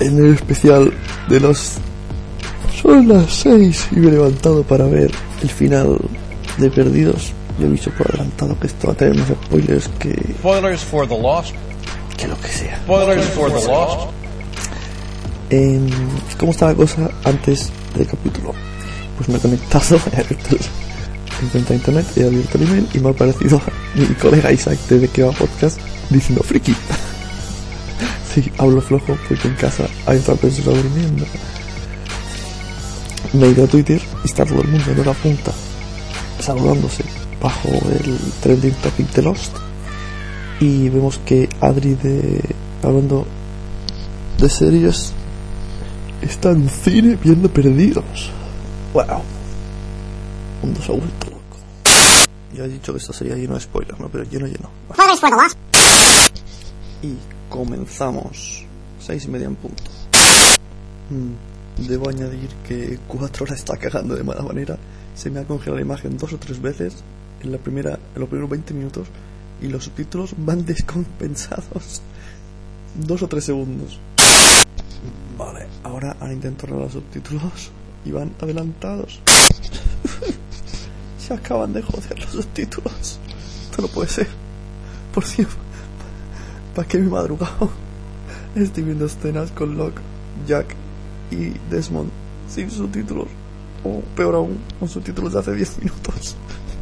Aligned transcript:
en 0.00 0.18
el 0.18 0.34
especial 0.34 0.92
de 1.28 1.40
los... 1.40 1.74
Son 2.82 3.06
las 3.08 3.32
6 3.34 3.88
y 3.92 3.96
me 3.96 4.08
he 4.08 4.12
levantado 4.12 4.62
para 4.62 4.86
ver 4.86 5.10
el 5.42 5.50
final 5.50 5.98
de 6.56 6.70
Perdidos. 6.70 7.32
Yo 7.58 7.66
he 7.66 7.70
visto 7.70 7.90
por 7.90 8.08
adelantado 8.08 8.58
que 8.58 8.66
esto 8.66 8.88
va 8.88 8.94
a 8.94 8.96
tener 8.96 9.16
más 9.16 9.28
spoilers 9.28 9.88
que... 9.98 10.14
Spoilers 10.38 10.80
for 10.82 11.06
the 11.06 11.18
Lost. 11.18 11.54
que 12.16 12.26
lo 12.26 12.40
que 12.40 12.48
sea. 12.48 12.78
Spoilers 12.84 13.26
for 13.28 13.52
the 13.52 13.66
Lost. 13.66 14.10
Em, 15.50 15.88
¿Cómo 16.38 16.52
está 16.52 16.68
la 16.68 16.74
cosa 16.74 17.10
antes 17.24 17.70
del 17.96 18.06
capítulo? 18.06 18.54
Pues 19.16 19.28
me 19.28 19.36
he 19.36 19.40
conectado, 19.40 20.00
he 20.12 20.20
abierto 20.20 20.56
el, 20.56 21.68
a 21.70 21.74
internet, 21.74 22.06
he 22.16 22.24
abierto 22.24 22.58
el 22.58 22.64
email 22.64 22.88
y 22.94 22.98
me 23.00 23.08
ha 23.08 23.10
aparecido 23.10 23.60
mi 23.94 24.06
colega 24.14 24.52
Isaac 24.52 24.78
de 24.88 25.08
Que 25.08 25.22
va 25.22 25.32
Podcast 25.32 25.78
diciendo 26.08 26.42
friki. 26.42 26.74
Sí, 28.34 28.52
hablo 28.58 28.80
flojo 28.80 29.16
porque 29.28 29.48
en 29.48 29.54
casa 29.54 29.86
hay 30.06 30.18
otra 30.18 30.34
persona 30.34 30.76
durmiendo. 30.76 31.26
Me 33.32 33.46
he 33.46 33.50
ido 33.50 33.64
a 33.64 33.68
Twitter 33.68 34.00
y 34.24 34.26
está 34.26 34.44
todo 34.44 34.62
el 34.62 34.68
mundo 34.68 34.90
en 34.90 35.00
hora 35.00 35.12
punta 35.12 35.52
saludándose 36.40 37.04
bajo 37.40 37.68
el 37.68 38.18
trending 38.42 38.74
topic 38.74 39.08
de 39.12 39.22
Lost 39.22 39.56
y 40.58 40.88
vemos 40.88 41.20
que 41.24 41.48
Adri 41.60 41.94
de 41.94 42.40
hablando 42.82 43.26
de 44.38 44.48
series 44.48 45.12
está 46.22 46.50
en 46.50 46.68
cine 46.68 47.18
viendo 47.22 47.48
perdidos. 47.48 48.30
Wow. 48.92 49.22
Mundo 50.62 50.82
se 50.82 50.92
ha 50.92 50.96
vuelto 50.96 51.26
loco. 51.26 51.40
Ya 52.54 52.64
he 52.64 52.68
dicho 52.68 52.92
que 52.92 52.98
esto 52.98 53.12
sería 53.12 53.36
lleno 53.36 53.54
de 53.54 53.60
spoilers, 53.60 53.98
¿no? 53.98 54.08
Pero 54.08 54.24
lleno, 54.24 54.46
lleno. 54.46 54.70
Lost. 54.98 55.56
Y 57.02 57.14
comenzamos. 57.50 58.64
Seis 58.98 59.26
y 59.26 59.28
media 59.28 59.46
en 59.46 59.56
punto. 59.56 59.82
Mm, 61.10 61.86
Debo 61.86 62.08
añadir 62.10 62.48
que 62.66 62.98
cuatro 63.08 63.44
horas 63.44 63.58
está 63.58 63.76
cagando 63.76 64.14
de 64.14 64.22
mala 64.24 64.42
manera. 64.42 64.78
Se 65.14 65.30
me 65.30 65.40
ha 65.40 65.44
congelado 65.44 65.76
la 65.76 65.82
imagen 65.82 66.16
dos 66.16 66.32
o 66.32 66.38
tres 66.38 66.60
veces 66.60 66.94
en 67.42 67.52
la 67.52 67.58
primera, 67.58 67.98
en 68.14 68.20
los 68.20 68.28
primeros 68.28 68.50
20 68.50 68.74
minutos 68.74 69.08
y 69.62 69.68
los 69.68 69.84
subtítulos 69.84 70.34
van 70.36 70.64
descompensados 70.66 72.02
dos 72.94 73.22
o 73.22 73.28
tres 73.28 73.44
segundos. 73.44 73.98
Vale, 75.38 75.66
ahora 75.84 76.16
han 76.20 76.32
intentado 76.32 76.78
los 76.78 76.92
subtítulos 76.92 77.70
y 78.04 78.10
van 78.10 78.34
adelantados. 78.40 79.20
Se 81.18 81.34
acaban 81.34 81.72
de 81.72 81.82
joder 81.82 82.18
los 82.18 82.30
subtítulos. 82.30 83.18
Esto 83.70 83.82
no 83.82 83.88
puede 83.88 84.08
ser. 84.08 84.28
Por 85.14 85.24
cierto, 85.24 85.54
¿para 86.74 86.88
qué 86.88 86.98
me 86.98 87.06
he 87.06 87.10
madrugado? 87.10 87.70
Estoy 88.54 88.84
viendo 88.84 89.06
escenas 89.06 89.50
con 89.52 89.76
Locke, 89.76 90.00
Jack 90.46 90.74
y 91.30 91.52
Desmond 91.70 92.10
sin 92.48 92.70
subtítulos. 92.70 93.28
O 93.84 94.00
peor 94.14 94.34
aún, 94.34 94.58
con 94.78 94.88
subtítulos 94.88 95.32
de 95.32 95.38
hace 95.38 95.54
10 95.54 95.78
minutos. 95.78 96.36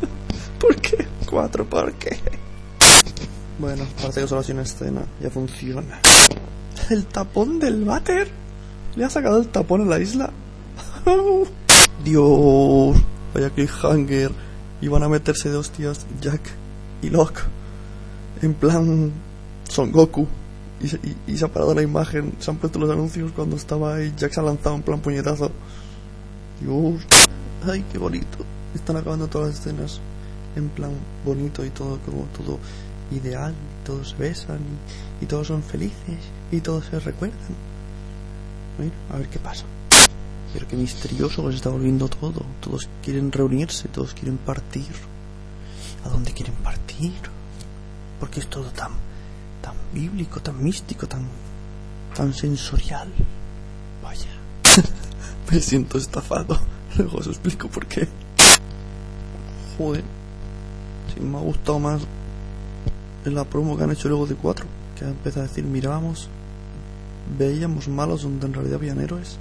¿Por 0.61 0.75
qué? 0.77 1.07
Cuatro, 1.29 1.65
¿por 1.65 1.93
qué? 1.95 2.19
Bueno, 3.59 3.85
parece 4.01 4.23
que 4.23 4.29
solo 4.29 4.41
ha 4.41 4.45
sido 4.45 4.55
una 4.55 4.63
escena. 4.63 5.03
Ya 5.21 5.31
funciona. 5.31 6.01
¿El 6.91 7.07
tapón 7.07 7.61
del 7.61 7.85
váter? 7.85 8.29
¿Le 8.97 9.05
ha 9.05 9.11
sacado 9.11 9.39
el 9.39 9.49
tapón 9.49 9.83
a 9.83 9.85
la 9.85 10.01
isla? 10.01 10.31
Dios, 12.05 12.97
vaya 13.35 13.51
cliffhanger. 13.51 14.33
Iban 14.81 15.03
a 15.03 15.09
meterse 15.09 15.51
de 15.51 15.57
hostias 15.57 16.07
Jack 16.21 16.41
y 17.03 17.11
Locke. 17.11 17.43
En 18.43 18.55
plan 18.55 19.13
Son 19.79 19.93
Goku. 19.93 20.27
Y, 20.81 20.89
se- 20.89 20.99
y- 21.05 21.33
y 21.33 21.39
parado 21.47 21.73
la 21.73 21.83
imagen. 21.83 22.33
Se 22.41 22.51
han 22.51 22.57
puesto 22.57 22.81
los 22.81 22.91
anuncios 22.91 23.31
cuando 23.31 23.55
estaba 23.55 23.95
ahí. 23.95 24.13
Jack 24.17 24.33
se 24.33 24.41
ha 24.41 24.43
lanzado 24.43 24.75
en 24.75 24.83
plan 24.83 24.99
puñetazo. 24.99 25.53
Dios. 26.61 27.01
Ay, 27.65 27.85
qué 27.93 27.97
bonito. 27.99 28.39
Están 28.75 28.97
acabando 28.97 29.29
todas 29.29 29.51
las 29.51 29.61
escenas 29.61 30.01
en 30.57 30.69
plan 30.71 30.91
bonito 31.25 31.65
y 31.65 31.71
todo 31.71 32.01
como 32.05 32.25
todo 32.37 32.59
ideal. 33.13 33.55
Todos 33.85 34.11
se 34.11 34.17
besan 34.17 34.59
y, 35.21 35.25
y 35.25 35.27
todos 35.29 35.47
son 35.47 35.63
felices 35.63 36.19
y 36.51 36.61
todos 36.61 36.87
se 36.87 36.99
recuerdan. 36.99 37.39
Bueno, 38.79 38.93
a 39.13 39.19
ver 39.19 39.29
qué 39.29 39.39
pasa. 39.39 39.65
Pero 40.53 40.67
qué 40.67 40.75
misterioso 40.77 41.45
que 41.45 41.51
se 41.51 41.57
está 41.59 41.71
volviendo 41.71 42.09
todo. 42.09 42.45
Todos 42.61 42.89
quieren 43.05 43.31
reunirse, 43.31 43.87
todos 43.89 44.13
quieren 44.13 44.39
partir. 44.39 44.87
¿A 46.05 46.09
dónde 46.09 46.33
quieren 46.33 46.55
partir? 46.65 47.13
Porque 48.19 48.41
es 48.41 48.49
todo 48.49 48.65
tan 48.71 48.91
bíblico, 49.93 50.41
tan 50.41 50.63
místico, 50.63 51.07
tan, 51.07 51.27
tan 52.15 52.33
sensorial. 52.33 53.09
Vaya. 54.03 54.31
Me 55.51 55.61
siento 55.61 55.99
estafado. 55.99 56.59
Luego 56.97 57.19
os 57.19 57.27
explico 57.27 57.69
por 57.69 57.87
qué. 57.87 58.09
Joder. 59.77 60.05
Si 61.15 61.21
me 61.21 61.39
ha 61.39 61.41
gustado 61.41 61.79
más 61.79 62.03
la 63.25 63.45
promo 63.45 63.77
que 63.77 63.85
han 63.85 63.91
hecho 63.91 64.09
luego 64.09 64.27
de 64.27 64.35
4. 64.35 64.67
Que 64.99 65.05
ha 65.05 65.09
empezado 65.09 65.45
a 65.45 65.49
decir, 65.49 65.65
mirábamos, 65.65 66.29
veíamos 67.39 67.89
malos 67.89 68.23
donde 68.23 68.47
en 68.47 68.55
realidad 68.55 68.77
habían 68.77 69.01
héroes. 69.01 69.39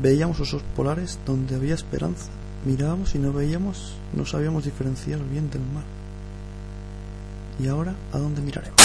Veíamos 0.00 0.40
osos 0.40 0.62
polares 0.76 1.18
donde 1.26 1.54
había 1.54 1.74
esperanza. 1.74 2.30
Mirábamos 2.64 3.14
y 3.14 3.18
no 3.18 3.32
veíamos, 3.32 3.94
no 4.12 4.26
sabíamos 4.26 4.64
diferenciar 4.64 5.20
bien 5.24 5.50
del 5.50 5.62
mal. 5.62 5.84
¿Y 7.58 7.68
ahora 7.68 7.94
a 8.12 8.18
dónde 8.18 8.40
miraremos? 8.40 8.79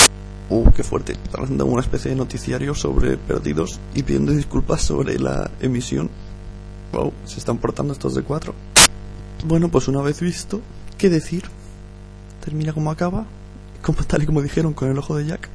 Uh, 0.50 0.72
qué 0.72 0.83
fuerte. 0.83 1.13
Están 1.13 1.44
haciendo 1.44 1.66
una 1.66 1.81
especie 1.81 2.11
de 2.11 2.17
noticiario 2.17 2.75
sobre 2.75 3.17
perdidos 3.17 3.79
y 3.95 4.03
pidiendo 4.03 4.31
disculpas 4.31 4.81
sobre 4.81 5.19
la 5.19 5.50
emisión. 5.59 6.09
Wow, 6.94 7.13
se 7.25 7.39
están 7.39 7.57
portando 7.57 7.94
estos 7.94 8.13
de 8.13 8.22
cuatro. 8.22 8.53
Bueno, 9.45 9.69
pues 9.69 9.88
una 9.88 10.01
vez 10.01 10.22
visto, 10.22 10.61
¿qué 10.97 11.09
decir? 11.09 11.44
Termina 12.44 12.73
como 12.73 12.91
acaba, 12.91 13.25
como 13.81 14.03
tal 14.03 14.23
y 14.23 14.25
como 14.28 14.41
dijeron 14.41 14.73
con 14.73 14.89
el 14.89 14.97
ojo 14.97 15.17
de 15.17 15.25
Jack. 15.25 15.50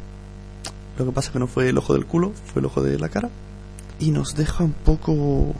Lo 0.99 1.07
que 1.07 1.13
pasa 1.13 1.29
es 1.29 1.33
que 1.33 1.39
no 1.39 1.47
fue 1.47 1.69
el 1.69 1.79
ojo 1.79 1.95
del 1.95 2.07
culo, 2.07 2.33
fue 2.53 2.61
el 2.61 2.67
ojo 2.67 2.83
de 2.83 2.99
la 2.99 3.09
cara. 3.09 3.31
Y 4.01 4.11
nos 4.11 4.35
deja 4.35 4.65
un 4.65 4.73
poco 4.73 5.55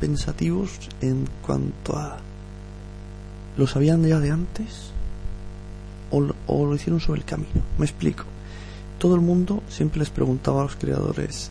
pensativos 0.00 0.70
en 1.00 1.28
cuanto 1.44 1.96
a... 1.96 2.18
¿Lo 3.56 3.66
sabían 3.66 4.04
ya 4.04 4.20
de 4.20 4.30
antes? 4.30 4.92
¿O 6.12 6.20
lo, 6.20 6.34
o 6.46 6.66
lo 6.66 6.74
hicieron 6.76 7.00
sobre 7.00 7.20
el 7.20 7.26
camino? 7.26 7.62
Me 7.78 7.84
explico. 7.84 8.24
Todo 9.00 9.14
el 9.14 9.22
mundo 9.22 9.62
siempre 9.70 9.98
les 9.98 10.10
preguntaba 10.10 10.60
a 10.60 10.64
los 10.64 10.76
creadores, 10.76 11.50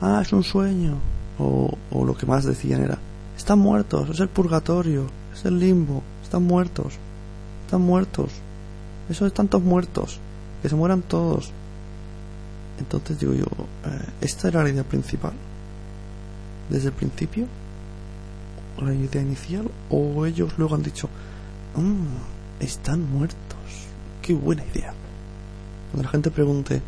ah, 0.00 0.20
es 0.22 0.32
un 0.32 0.42
sueño. 0.42 0.94
O, 1.38 1.76
o 1.90 2.04
lo 2.06 2.16
que 2.16 2.24
más 2.24 2.46
decían 2.46 2.82
era, 2.82 2.96
están 3.36 3.58
muertos, 3.58 4.08
es 4.08 4.20
el 4.20 4.28
purgatorio, 4.30 5.04
es 5.34 5.44
el 5.44 5.58
limbo, 5.58 6.02
están 6.22 6.44
muertos, 6.44 6.94
están 7.66 7.82
muertos. 7.82 8.30
Eso 9.10 9.26
de 9.26 9.30
tantos 9.30 9.62
muertos, 9.62 10.18
que 10.62 10.70
se 10.70 10.74
mueran 10.74 11.02
todos. 11.02 11.52
Entonces 12.78 13.20
digo 13.20 13.34
yo, 13.34 13.44
eh, 13.44 14.06
¿esta 14.22 14.48
era 14.48 14.62
la 14.62 14.70
idea 14.70 14.84
principal? 14.84 15.34
¿Desde 16.70 16.88
el 16.88 16.94
principio? 16.94 17.44
¿La 18.80 18.94
idea 18.94 19.20
inicial? 19.20 19.70
¿O 19.90 20.24
ellos 20.24 20.54
luego 20.56 20.74
han 20.74 20.82
dicho, 20.82 21.10
"Mm, 21.76 22.64
están 22.64 23.10
muertos? 23.10 23.36
Qué 24.22 24.32
buena 24.32 24.64
idea. 24.64 24.94
Cuando 25.96 26.08
la 26.08 26.12
gente 26.12 26.30
pregunte, 26.30 26.82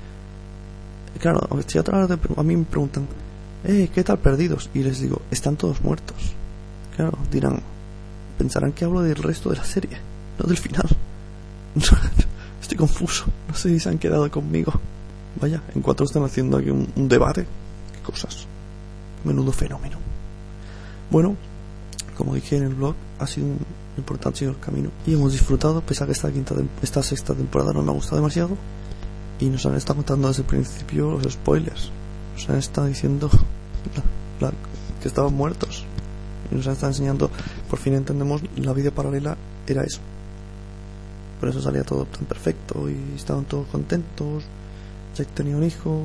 claro, 1.19 1.41
si 1.67 1.79
otra 1.79 2.05
vez 2.05 2.19
a 2.37 2.43
mí 2.43 2.57
me 2.57 2.65
preguntan, 2.67 3.07
eh, 3.65 3.89
¿qué 3.95 4.05
tal 4.05 4.19
perdidos? 4.19 4.69
Y 4.75 4.83
les 4.83 5.01
digo, 5.01 5.23
están 5.31 5.57
todos 5.57 5.81
muertos. 5.81 6.35
Claro, 6.95 7.17
dirán, 7.33 7.63
pensarán 8.37 8.73
que 8.73 8.85
hablo 8.85 9.01
del 9.01 9.17
resto 9.17 9.49
de 9.49 9.57
la 9.57 9.65
serie, 9.65 9.97
no 10.39 10.47
del 10.47 10.59
final. 10.59 10.87
Estoy 12.61 12.77
confuso, 12.77 13.25
no 13.49 13.55
sé 13.55 13.71
si 13.71 13.81
se 13.81 13.89
han 13.89 13.97
quedado 13.97 14.31
conmigo. 14.31 14.75
Vaya, 15.41 15.63
en 15.75 15.81
cuatro 15.81 16.05
están 16.05 16.25
haciendo 16.25 16.59
aquí 16.59 16.69
un, 16.69 17.09
debate. 17.09 17.47
Qué 17.95 18.03
cosas. 18.03 18.45
Menudo 19.25 19.53
fenómeno. 19.53 19.97
Bueno, 21.11 21.35
como 22.15 22.35
dije 22.35 22.59
en 22.59 22.65
el 22.65 22.75
blog, 22.75 22.95
ha 23.19 23.27
sido 23.27 23.47
un 23.47 23.59
importante 23.97 24.55
camino. 24.61 24.91
Y 25.07 25.15
hemos 25.15 25.33
disfrutado, 25.33 25.81
pese 25.81 26.05
a 26.05 26.07
que 26.07 26.13
esta, 26.13 26.31
quinta 26.31 26.55
esta 26.83 27.03
sexta 27.03 27.33
temporada 27.33 27.73
no 27.73 27.83
me 27.83 27.91
ha 27.91 27.95
gustado 27.95 28.17
demasiado. 28.17 28.55
Y 29.41 29.47
nos 29.47 29.65
han 29.67 29.77
estado 29.77 29.97
contando 29.97 30.29
desde 30.29 30.43
el 30.43 30.49
principio 30.49 31.19
los 31.23 31.33
spoilers. 31.33 31.91
Nos 32.35 32.51
han 32.51 32.57
estado 32.57 32.87
diciendo 32.87 33.31
que 35.01 35.09
estaban 35.09 35.35
muertos. 35.35 35.85
Y 36.51 36.55
nos 36.55 36.67
han 36.67 36.73
estado 36.75 36.91
enseñando, 36.91 37.31
por 37.69 37.79
fin 37.79 37.95
entendemos, 37.95 38.43
la 38.57 38.73
vida 38.73 38.91
paralela 38.91 39.37
era 39.67 39.85
eso. 39.85 40.01
Por 41.41 41.49
eso 41.49 41.61
salía 41.61 41.85
todo 41.85 42.05
tan 42.07 42.25
perfecto 42.25 42.89
y 42.91 43.15
estaban 43.17 43.45
todos 43.45 43.69
contentos. 43.69 44.45
Jack 45.15 45.29
tenía 45.29 45.57
un 45.57 45.65
hijo. 45.65 46.03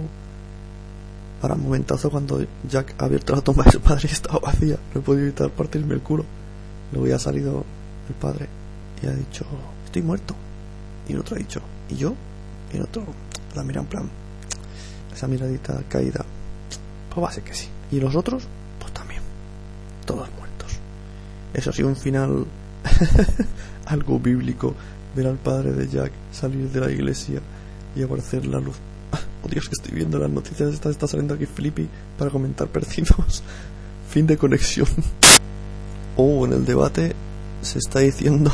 Para 1.41 1.55
un 1.55 1.63
momentazo 1.63 2.09
cuando 2.09 2.45
Jack 2.69 2.95
ha 2.99 3.05
abierto 3.05 3.35
la 3.35 3.41
tumba 3.41 3.63
de 3.65 3.71
su 3.71 3.81
padre 3.81 4.07
y 4.09 4.13
estaba 4.13 4.39
vacía. 4.39 4.77
No 4.93 5.01
he 5.01 5.03
podido 5.03 5.23
evitar 5.23 5.49
partirme 5.49 5.93
el 5.93 6.01
culo. 6.01 6.23
Luego 6.91 7.07
ya 7.07 7.15
ha 7.15 7.19
salido 7.19 7.65
el 8.07 8.15
padre 8.15 8.47
y 9.01 9.07
ha 9.07 9.11
dicho, 9.11 9.45
estoy 9.85 10.03
muerto. 10.03 10.35
Y 11.07 11.13
el 11.13 11.19
otro 11.19 11.35
ha 11.35 11.39
dicho, 11.39 11.59
¿y 11.89 11.95
yo? 11.95 12.13
Y 12.73 12.77
el 12.77 12.83
otro 12.83 13.05
la 13.55 13.63
mira 13.63 13.81
en 13.81 13.87
plan, 13.87 14.09
esa 15.13 15.27
miradita 15.27 15.83
caída, 15.87 16.25
pues 17.09 17.23
va 17.23 17.29
a 17.29 17.31
ser 17.31 17.43
que 17.43 17.53
sí. 17.53 17.67
Y 17.91 17.99
los 17.99 18.15
otros, 18.15 18.43
pues 18.79 18.91
también. 18.93 19.21
Todos 20.05 20.27
muertos. 20.37 20.79
Eso 21.53 21.71
sí, 21.71 21.83
un 21.83 21.95
final 21.95 22.45
algo 23.85 24.19
bíblico. 24.19 24.73
Ver 25.15 25.27
al 25.27 25.37
padre 25.37 25.73
de 25.73 25.87
Jack 25.87 26.11
salir 26.31 26.69
de 26.71 26.79
la 26.79 26.89
iglesia 26.89 27.39
y 27.95 28.01
aparecer 28.01 28.45
la 28.45 28.59
luz. 28.59 28.75
Oh 29.45 29.49
Dios, 29.49 29.67
que 29.67 29.73
estoy 29.73 29.93
viendo 29.93 30.17
las 30.17 30.29
noticias. 30.29 30.73
Está, 30.73 30.89
está 30.89 31.05
saliendo 31.05 31.33
aquí 31.33 31.45
Flippy 31.45 31.87
para 32.17 32.31
comentar 32.31 32.69
perdidos. 32.69 33.43
fin 34.09 34.25
de 34.25 34.37
conexión. 34.37 34.87
Oh, 36.15 36.45
en 36.45 36.53
el 36.53 36.65
debate 36.65 37.13
se 37.61 37.79
está 37.79 37.99
diciendo 37.99 38.51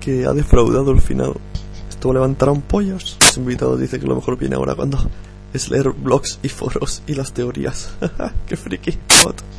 que 0.00 0.26
ha 0.26 0.32
defraudado 0.32 0.90
el 0.90 1.00
final. 1.00 1.34
Esto 2.02 2.12
levantaron 2.12 2.62
pollos. 2.62 3.16
Los 3.20 3.36
invitados 3.36 3.78
dice 3.78 4.00
que 4.00 4.08
lo 4.08 4.16
mejor 4.16 4.36
viene 4.36 4.56
ahora 4.56 4.74
cuando 4.74 4.98
es 5.54 5.70
leer 5.70 5.90
blogs 5.90 6.40
y 6.42 6.48
foros 6.48 7.00
y 7.06 7.14
las 7.14 7.32
teorías. 7.32 7.94
¡Qué 8.48 8.56
friki! 8.56 8.98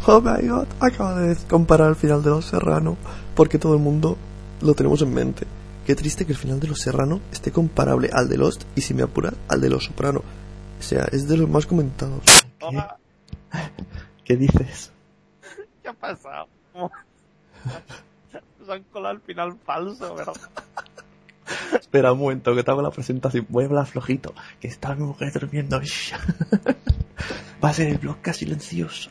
Oh 0.07 0.19
my 0.19 0.45
god, 0.45 0.68
acaba 0.81 1.22
de 1.22 1.38
comparar 1.50 1.88
el 1.88 1.95
final 1.95 2.22
de 2.22 2.31
Los 2.31 2.44
Serrano 2.48 2.98
porque 3.34 3.60
todo 3.60 3.75
el 3.75 3.80
mundo 3.80 4.18
lo 4.60 4.74
tenemos 4.74 5.01
en 5.01 5.13
mente. 5.13 5.48
Qué 5.86 5.95
triste 5.95 6.25
que 6.25 6.34
el 6.34 6.38
final 6.38 6.60
de 6.60 6.68
Los 6.68 6.81
Serrano 6.81 7.22
esté 7.31 7.54
comparable 7.54 8.10
al 8.12 8.28
de 8.28 8.36
Lost 8.36 8.66
y 8.75 8.81
si 8.81 8.94
me 8.94 9.04
apura 9.04 9.34
al 9.48 9.62
de 9.62 9.69
Los 9.69 9.86
Soprano. 9.86 10.22
O 10.78 10.84
sea, 10.84 11.07
es 11.13 11.30
de 11.30 11.38
los 11.38 11.48
más 11.48 11.66
comentados. 11.66 12.25
Hola, 12.60 12.98
¿Qué 14.25 14.36
dices? 14.36 14.92
¿qué 15.81 15.88
ha 15.88 15.94
pasado? 15.94 16.50
Nos 18.60 18.69
han 18.69 18.84
colado 18.92 19.16
el 19.16 19.22
final 19.22 19.57
falso, 19.66 20.13
¿verdad? 20.13 20.34
Espera 21.79 22.13
un 22.13 22.19
momento, 22.19 22.55
que 22.55 22.63
te 22.63 22.71
hago 22.71 22.81
la 22.81 22.91
presentación. 22.91 23.45
Voy 23.50 23.63
a 23.63 23.67
hablar 23.67 23.85
flojito, 23.85 24.33
que 24.59 24.67
está 24.67 24.95
mi 24.95 25.03
mujer 25.03 25.31
durmiendo. 25.33 25.79
Va 27.63 27.69
a 27.69 27.73
ser 27.73 27.88
el 27.88 27.97
blog 27.97 28.17
silencioso. 28.33 29.09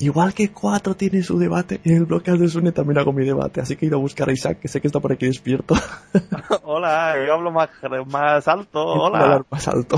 Igual 0.00 0.32
que 0.32 0.52
Cuatro 0.52 0.94
tiene 0.94 1.22
su 1.22 1.38
debate, 1.38 1.80
en 1.84 1.96
el 1.96 2.04
bloque 2.04 2.30
de 2.30 2.48
Sune 2.48 2.70
también 2.70 2.98
hago 2.98 3.12
mi 3.12 3.24
debate. 3.24 3.60
Así 3.60 3.74
que 3.74 3.84
he 3.84 3.88
ido 3.88 3.98
a 3.98 4.00
buscar 4.00 4.28
a 4.28 4.32
Isaac, 4.32 4.60
que 4.60 4.68
sé 4.68 4.80
que 4.80 4.86
está 4.86 5.00
por 5.00 5.12
aquí 5.12 5.26
despierto. 5.26 5.74
Hola, 6.62 7.16
yo 7.26 7.34
hablo 7.34 7.50
más, 7.50 7.68
más 8.06 8.46
alto. 8.46 8.84
Voy 8.84 8.98
a 8.98 9.02
Hola. 9.02 9.18
hablar 9.18 9.46
más 9.50 9.66
alto. 9.66 9.96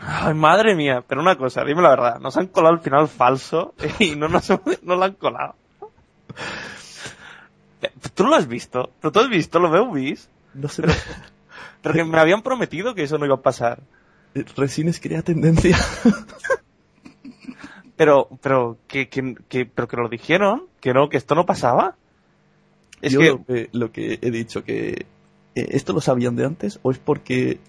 Ay, 0.00 0.32
madre 0.32 0.74
mía. 0.74 1.04
Pero 1.06 1.20
una 1.20 1.36
cosa, 1.36 1.64
dime 1.64 1.82
la 1.82 1.90
verdad. 1.90 2.18
Nos 2.18 2.36
han 2.38 2.46
colado 2.46 2.74
el 2.74 2.80
final 2.80 3.08
falso 3.08 3.74
y 3.98 4.16
no 4.16 4.28
nos 4.28 4.48
no 4.82 4.96
lo 4.96 5.04
han 5.04 5.14
colado. 5.14 5.56
¿Tú 8.14 8.24
lo 8.24 8.34
has 8.34 8.46
visto? 8.46 8.90
¿Pero 9.00 9.12
tú 9.12 9.20
has 9.20 9.28
visto? 9.28 9.58
¿Lo 9.58 9.70
veo 9.70 9.90
bis? 9.90 10.28
No 10.54 10.68
sé, 10.68 10.82
no. 10.82 10.92
Pero 11.82 11.94
que 11.94 12.04
me 12.04 12.18
habían 12.18 12.42
prometido 12.42 12.94
que 12.94 13.02
eso 13.02 13.18
no 13.18 13.26
iba 13.26 13.36
a 13.36 13.42
pasar. 13.42 13.80
Resines 14.56 15.00
crea 15.00 15.22
tendencia. 15.22 15.78
Pero, 17.96 18.30
pero, 18.40 18.78
que, 18.88 19.10
que, 19.10 19.34
que, 19.50 19.66
pero 19.66 19.86
que 19.86 19.98
lo 19.98 20.08
dijeron, 20.08 20.62
que 20.80 20.94
no, 20.94 21.10
que 21.10 21.18
esto 21.18 21.34
no 21.34 21.44
pasaba. 21.44 21.96
Es 23.02 23.12
Yo 23.12 23.20
que, 23.20 23.26
lo, 23.26 23.44
que, 23.44 23.68
lo 23.72 23.92
que 23.92 24.18
he 24.22 24.30
dicho, 24.30 24.64
que 24.64 25.04
eh, 25.54 25.66
¿esto 25.72 25.92
lo 25.92 26.00
sabían 26.00 26.34
de 26.34 26.46
antes 26.46 26.80
o 26.80 26.92
es 26.92 26.98
porque 26.98 27.60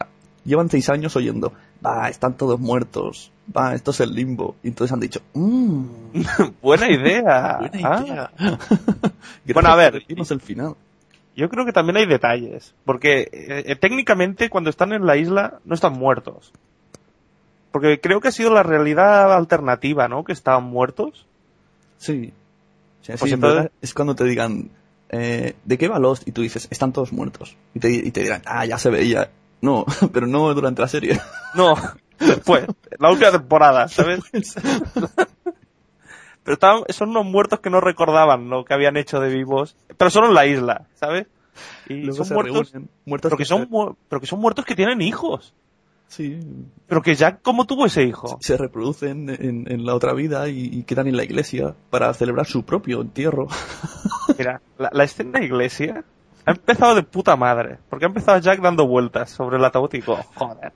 llevan 0.45 0.69
seis 0.69 0.89
años 0.89 1.17
oyendo, 1.17 1.51
va, 1.85 2.07
están 2.07 2.37
todos 2.37 2.61
muertos, 2.61 3.33
va, 3.55 3.73
esto 3.75 3.91
es 3.91 3.99
el 3.99 4.13
limbo? 4.13 4.55
Y 4.63 4.69
entonces 4.69 4.93
han 4.93 4.99
dicho, 4.99 5.21
mmm, 5.33 5.83
buena 6.61 6.89
idea. 6.89 7.57
buena 7.71 7.79
Ah, 7.83 8.03
idea. 8.05 8.31
Bueno, 9.53 9.69
a 9.69 9.75
ver. 9.75 9.93
Decirnos 9.93 10.31
el 10.31 10.41
final. 10.41 10.75
Yo 11.35 11.49
creo 11.49 11.65
que 11.65 11.71
también 11.73 11.97
hay 11.97 12.05
detalles, 12.05 12.73
porque 12.85 13.21
eh, 13.31 13.63
eh, 13.67 13.75
técnicamente 13.75 14.49
cuando 14.49 14.69
están 14.69 14.91
en 14.93 15.05
la 15.05 15.15
isla 15.17 15.59
no 15.65 15.73
están 15.75 15.93
muertos. 15.93 16.51
Porque 17.71 18.01
creo 18.01 18.19
que 18.19 18.27
ha 18.27 18.31
sido 18.33 18.53
la 18.53 18.63
realidad 18.63 19.33
alternativa, 19.33 20.07
¿no? 20.09 20.23
Que 20.25 20.33
estaban 20.33 20.65
muertos. 20.65 21.25
Sí. 21.97 22.33
O 23.01 23.05
sea, 23.05 23.15
Pues 23.15 23.29
sí, 23.29 23.35
entonces- 23.35 23.71
es 23.81 23.93
cuando 23.93 24.13
te 24.13 24.25
digan, 24.25 24.69
eh, 25.09 25.55
¿de 25.63 25.77
qué 25.77 25.87
va 25.87 25.99
Lost? 25.99 26.27
Y 26.27 26.33
tú 26.33 26.41
dices, 26.41 26.67
están 26.69 26.91
todos 26.91 27.13
muertos. 27.13 27.55
Y 27.73 27.79
te, 27.79 27.89
y 27.91 28.11
te 28.11 28.23
dirán, 28.23 28.41
ah, 28.45 28.65
ya 28.65 28.77
se 28.77 28.89
veía. 28.89 29.29
No, 29.61 29.85
pero 30.11 30.27
no 30.27 30.53
durante 30.53 30.81
la 30.81 30.87
serie. 30.89 31.19
No, 31.55 31.75
después, 32.19 32.65
la 33.01 33.11
última 33.11 33.31
temporada, 33.31 33.87
¿sabes? 33.87 34.21
Pero 36.43 36.53
estaban, 36.55 36.83
son 36.89 37.09
unos 37.09 37.25
muertos 37.25 37.59
que 37.59 37.69
no 37.69 37.81
recordaban 37.81 38.49
lo 38.49 38.65
que 38.65 38.73
habían 38.73 38.97
hecho 38.97 39.19
de 39.19 39.29
vivos, 39.29 39.75
pero 39.97 40.09
solo 40.09 40.27
en 40.27 40.33
la 40.33 40.45
isla, 40.47 40.87
¿sabes? 40.95 41.27
Y 41.87 42.03
Luego 42.05 42.23
son 42.25 42.35
muertos, 42.35 42.71
reúnen, 42.71 42.89
muertos 43.05 43.29
pero 43.29 43.37
que 43.37 43.45
son, 43.45 43.67
mu- 43.69 43.93
pero 44.09 44.19
que 44.19 44.25
son 44.27 44.39
muertos 44.39 44.65
que 44.65 44.75
tienen 44.75 45.01
hijos. 45.01 45.53
Sí, 46.07 46.39
Pero 46.87 47.01
que 47.01 47.15
Jack, 47.15 47.41
¿cómo 47.41 47.65
tuvo 47.65 47.85
ese 47.85 48.03
hijo? 48.03 48.37
se 48.41 48.57
reproducen 48.57 49.29
en, 49.29 49.71
en 49.71 49.85
la 49.85 49.95
otra 49.95 50.13
vida 50.13 50.49
y, 50.49 50.65
y 50.65 50.83
quedan 50.83 51.07
en 51.07 51.15
la 51.15 51.23
iglesia 51.23 51.75
para 51.89 52.13
celebrar 52.13 52.47
su 52.47 52.63
propio 52.65 53.01
entierro. 53.01 53.47
Mira, 54.37 54.61
la, 54.77 54.89
la 54.91 55.03
escena 55.03 55.39
de 55.39 55.45
iglesia 55.45 56.03
ha 56.45 56.51
empezado 56.51 56.95
de 56.95 57.03
puta 57.03 57.37
madre. 57.37 57.77
Porque 57.89 58.05
ha 58.05 58.09
empezado 58.09 58.39
Jack 58.39 58.59
dando 58.61 58.87
vueltas 58.87 59.29
sobre 59.29 59.57
el 59.57 59.63
ataúd 59.63 59.89
y 59.93 59.97
digo, 59.99 60.17
joder. 60.35 60.73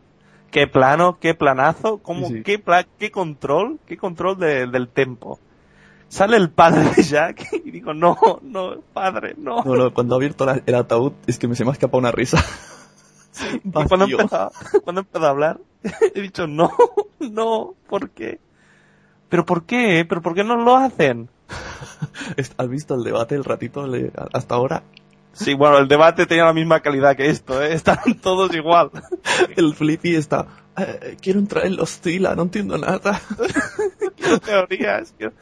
Qué 0.55 0.67
plano, 0.67 1.17
qué 1.19 1.33
planazo, 1.35 1.97
cómo, 1.97 2.29
Sí, 2.29 2.35
sí. 2.35 2.43
qué, 2.43 2.59
pla- 2.59 2.87
qué 2.97 3.11
control, 3.11 3.77
qué 3.85 3.97
control 3.97 4.39
de- 4.39 4.67
del 4.67 4.87
tempo. 4.87 5.37
Sale 6.07 6.37
el 6.37 6.49
padre 6.49 6.91
de 6.95 7.03
Jack 7.03 7.45
y 7.65 7.71
digo, 7.71 7.93
no, 7.93 8.17
no, 8.41 8.79
padre, 8.93 9.35
no. 9.37 9.61
No, 9.65 9.75
no, 9.75 9.93
cuando 9.93 10.15
ha 10.15 10.17
abierto 10.17 10.45
la- 10.45 10.61
el 10.65 10.75
ataúd 10.75 11.11
es 11.27 11.37
que 11.37 11.49
me 11.49 11.55
se 11.55 11.65
me 11.65 11.71
ha 11.71 11.73
escapado 11.73 11.97
una 11.97 12.11
risa. 12.11 12.37
y 13.65 13.69
cuando 13.69 14.05
empezó, 14.05 14.49
cuando 14.85 15.01
empezó 15.01 15.25
a 15.25 15.29
hablar, 15.29 15.59
he 16.15 16.21
dicho, 16.21 16.47
no, 16.47 16.71
no, 17.19 17.73
¿por 17.89 18.11
qué? 18.11 18.39
¿Pero 19.27 19.45
por 19.45 19.65
qué? 19.65 20.05
¿Pero 20.07 20.21
por 20.21 20.35
qué 20.35 20.45
no 20.45 20.55
lo 20.55 20.77
hacen? 20.77 21.27
¿Has 22.57 22.69
visto 22.69 22.95
el 22.95 23.03
debate 23.03 23.35
el 23.35 23.43
ratito 23.43 23.85
hasta 24.31 24.55
ahora? 24.55 24.83
Sí, 25.37 25.53
bueno, 25.53 25.77
el 25.79 25.87
debate 25.89 26.25
tenía 26.25 26.45
la 26.45 26.53
misma 26.53 26.79
calidad 26.79 27.15
que 27.15 27.29
esto, 27.29 27.61
¿eh? 27.61 27.73
Están 27.73 27.99
todos 28.21 28.55
igual. 28.55 28.89
El 29.57 29.75
Flippy 29.75 30.15
está, 30.15 30.47
"Eh, 30.77 31.17
quiero 31.21 31.39
entrar 31.39 31.65
en 31.65 31.75
los 31.75 31.99
Tila, 31.99 32.35
no 32.35 32.43
entiendo 32.43 32.77
nada. 32.77 33.19
Quiero 34.15 34.39
teorías. 34.39 35.13
quiero- 35.17 35.33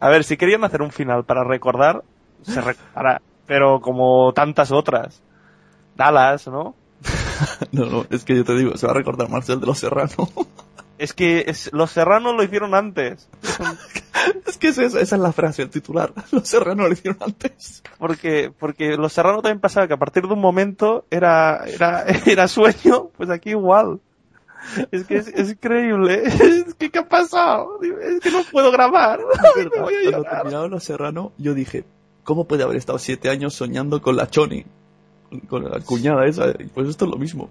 A 0.00 0.08
ver, 0.10 0.22
si 0.24 0.36
querían 0.36 0.64
hacer 0.64 0.82
un 0.82 0.92
final 0.92 1.24
para 1.24 1.44
recordar, 1.44 2.02
se 2.42 2.60
recordará. 2.60 3.22
Pero 3.46 3.80
como 3.80 4.32
tantas 4.34 4.70
otras. 4.70 5.22
Dallas, 5.96 6.46
¿no? 6.46 6.74
No, 7.72 7.86
no, 7.86 8.06
es 8.10 8.24
que 8.24 8.36
yo 8.36 8.44
te 8.44 8.54
digo, 8.54 8.76
se 8.76 8.86
va 8.86 8.92
a 8.92 8.96
recordar 8.96 9.28
más 9.30 9.48
el 9.48 9.60
de 9.60 9.66
los 9.66 9.78
Serrano. 9.78 10.28
Es 10.98 11.12
que 11.14 11.44
es- 11.48 11.72
los 11.72 11.90
serranos 11.90 12.34
lo 12.36 12.42
hicieron 12.42 12.74
antes. 12.74 13.28
es 14.46 14.58
que 14.58 14.68
es 14.68 14.78
esa, 14.78 15.00
esa 15.00 15.16
es 15.16 15.22
la 15.22 15.32
frase, 15.32 15.62
el 15.62 15.70
titular. 15.70 16.12
Los 16.32 16.48
Serrano 16.48 16.86
lo 16.86 16.92
hicieron 16.92 17.18
antes. 17.22 17.82
Porque, 17.98 18.52
porque 18.58 18.96
los 18.96 19.12
serranos 19.12 19.42
también 19.42 19.60
pasaba 19.60 19.86
que 19.86 19.94
a 19.94 19.98
partir 19.98 20.26
de 20.26 20.34
un 20.34 20.40
momento 20.40 21.06
era, 21.10 21.64
era, 21.66 22.04
era 22.26 22.48
sueño, 22.48 23.08
pues 23.16 23.30
aquí 23.30 23.50
igual. 23.50 24.00
Es 24.90 25.04
que 25.04 25.16
es, 25.16 25.28
es 25.28 25.50
increíble. 25.50 26.22
Es 26.24 26.74
que, 26.74 26.90
¿qué 26.90 26.98
ha 26.98 27.08
pasado? 27.08 27.80
Es 27.82 28.20
que 28.20 28.30
no 28.30 28.42
puedo 28.50 28.72
grabar. 28.72 29.20
Ay, 29.56 29.68
me 29.74 29.80
voy 29.80 29.94
a 30.06 30.10
Cuando 30.10 30.30
terminaron 30.30 30.70
los 30.70 30.84
Serrano, 30.84 31.32
yo 31.38 31.54
dije, 31.54 31.84
¿cómo 32.24 32.46
puede 32.46 32.62
haber 32.62 32.76
estado 32.76 32.98
siete 32.98 33.28
años 33.28 33.54
soñando 33.54 34.00
con 34.00 34.16
la 34.16 34.28
Choni? 34.28 34.64
Con- 35.48 35.70
la 35.70 35.80
cuñada 35.80 36.26
esa. 36.26 36.54
Pues 36.74 36.88
esto 36.88 37.04
es 37.04 37.10
lo 37.10 37.18
mismo. 37.18 37.50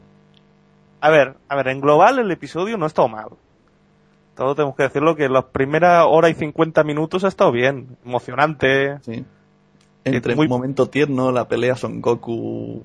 A 1.01 1.09
ver, 1.09 1.35
a 1.49 1.55
ver, 1.55 1.67
en 1.67 1.81
global 1.81 2.19
el 2.19 2.31
episodio 2.31 2.77
no 2.77 2.85
ha 2.85 2.87
estado 2.87 3.09
mal. 3.09 3.27
Todo 4.35 4.55
tenemos 4.55 4.75
que 4.75 4.83
decirlo 4.83 5.15
que 5.15 5.29
las 5.29 5.45
primeras 5.45 6.05
hora 6.07 6.29
y 6.29 6.33
50 6.33 6.83
minutos 6.83 7.23
ha 7.23 7.27
estado 7.27 7.51
bien. 7.51 7.97
Emocionante. 8.05 8.97
Sí. 9.01 9.23
Entre 10.05 10.35
muy- 10.35 10.45
un 10.47 10.49
momento 10.49 10.87
tierno, 10.89 11.31
la 11.31 11.47
pelea 11.47 11.75
Son 11.75 12.01
Goku, 12.01 12.83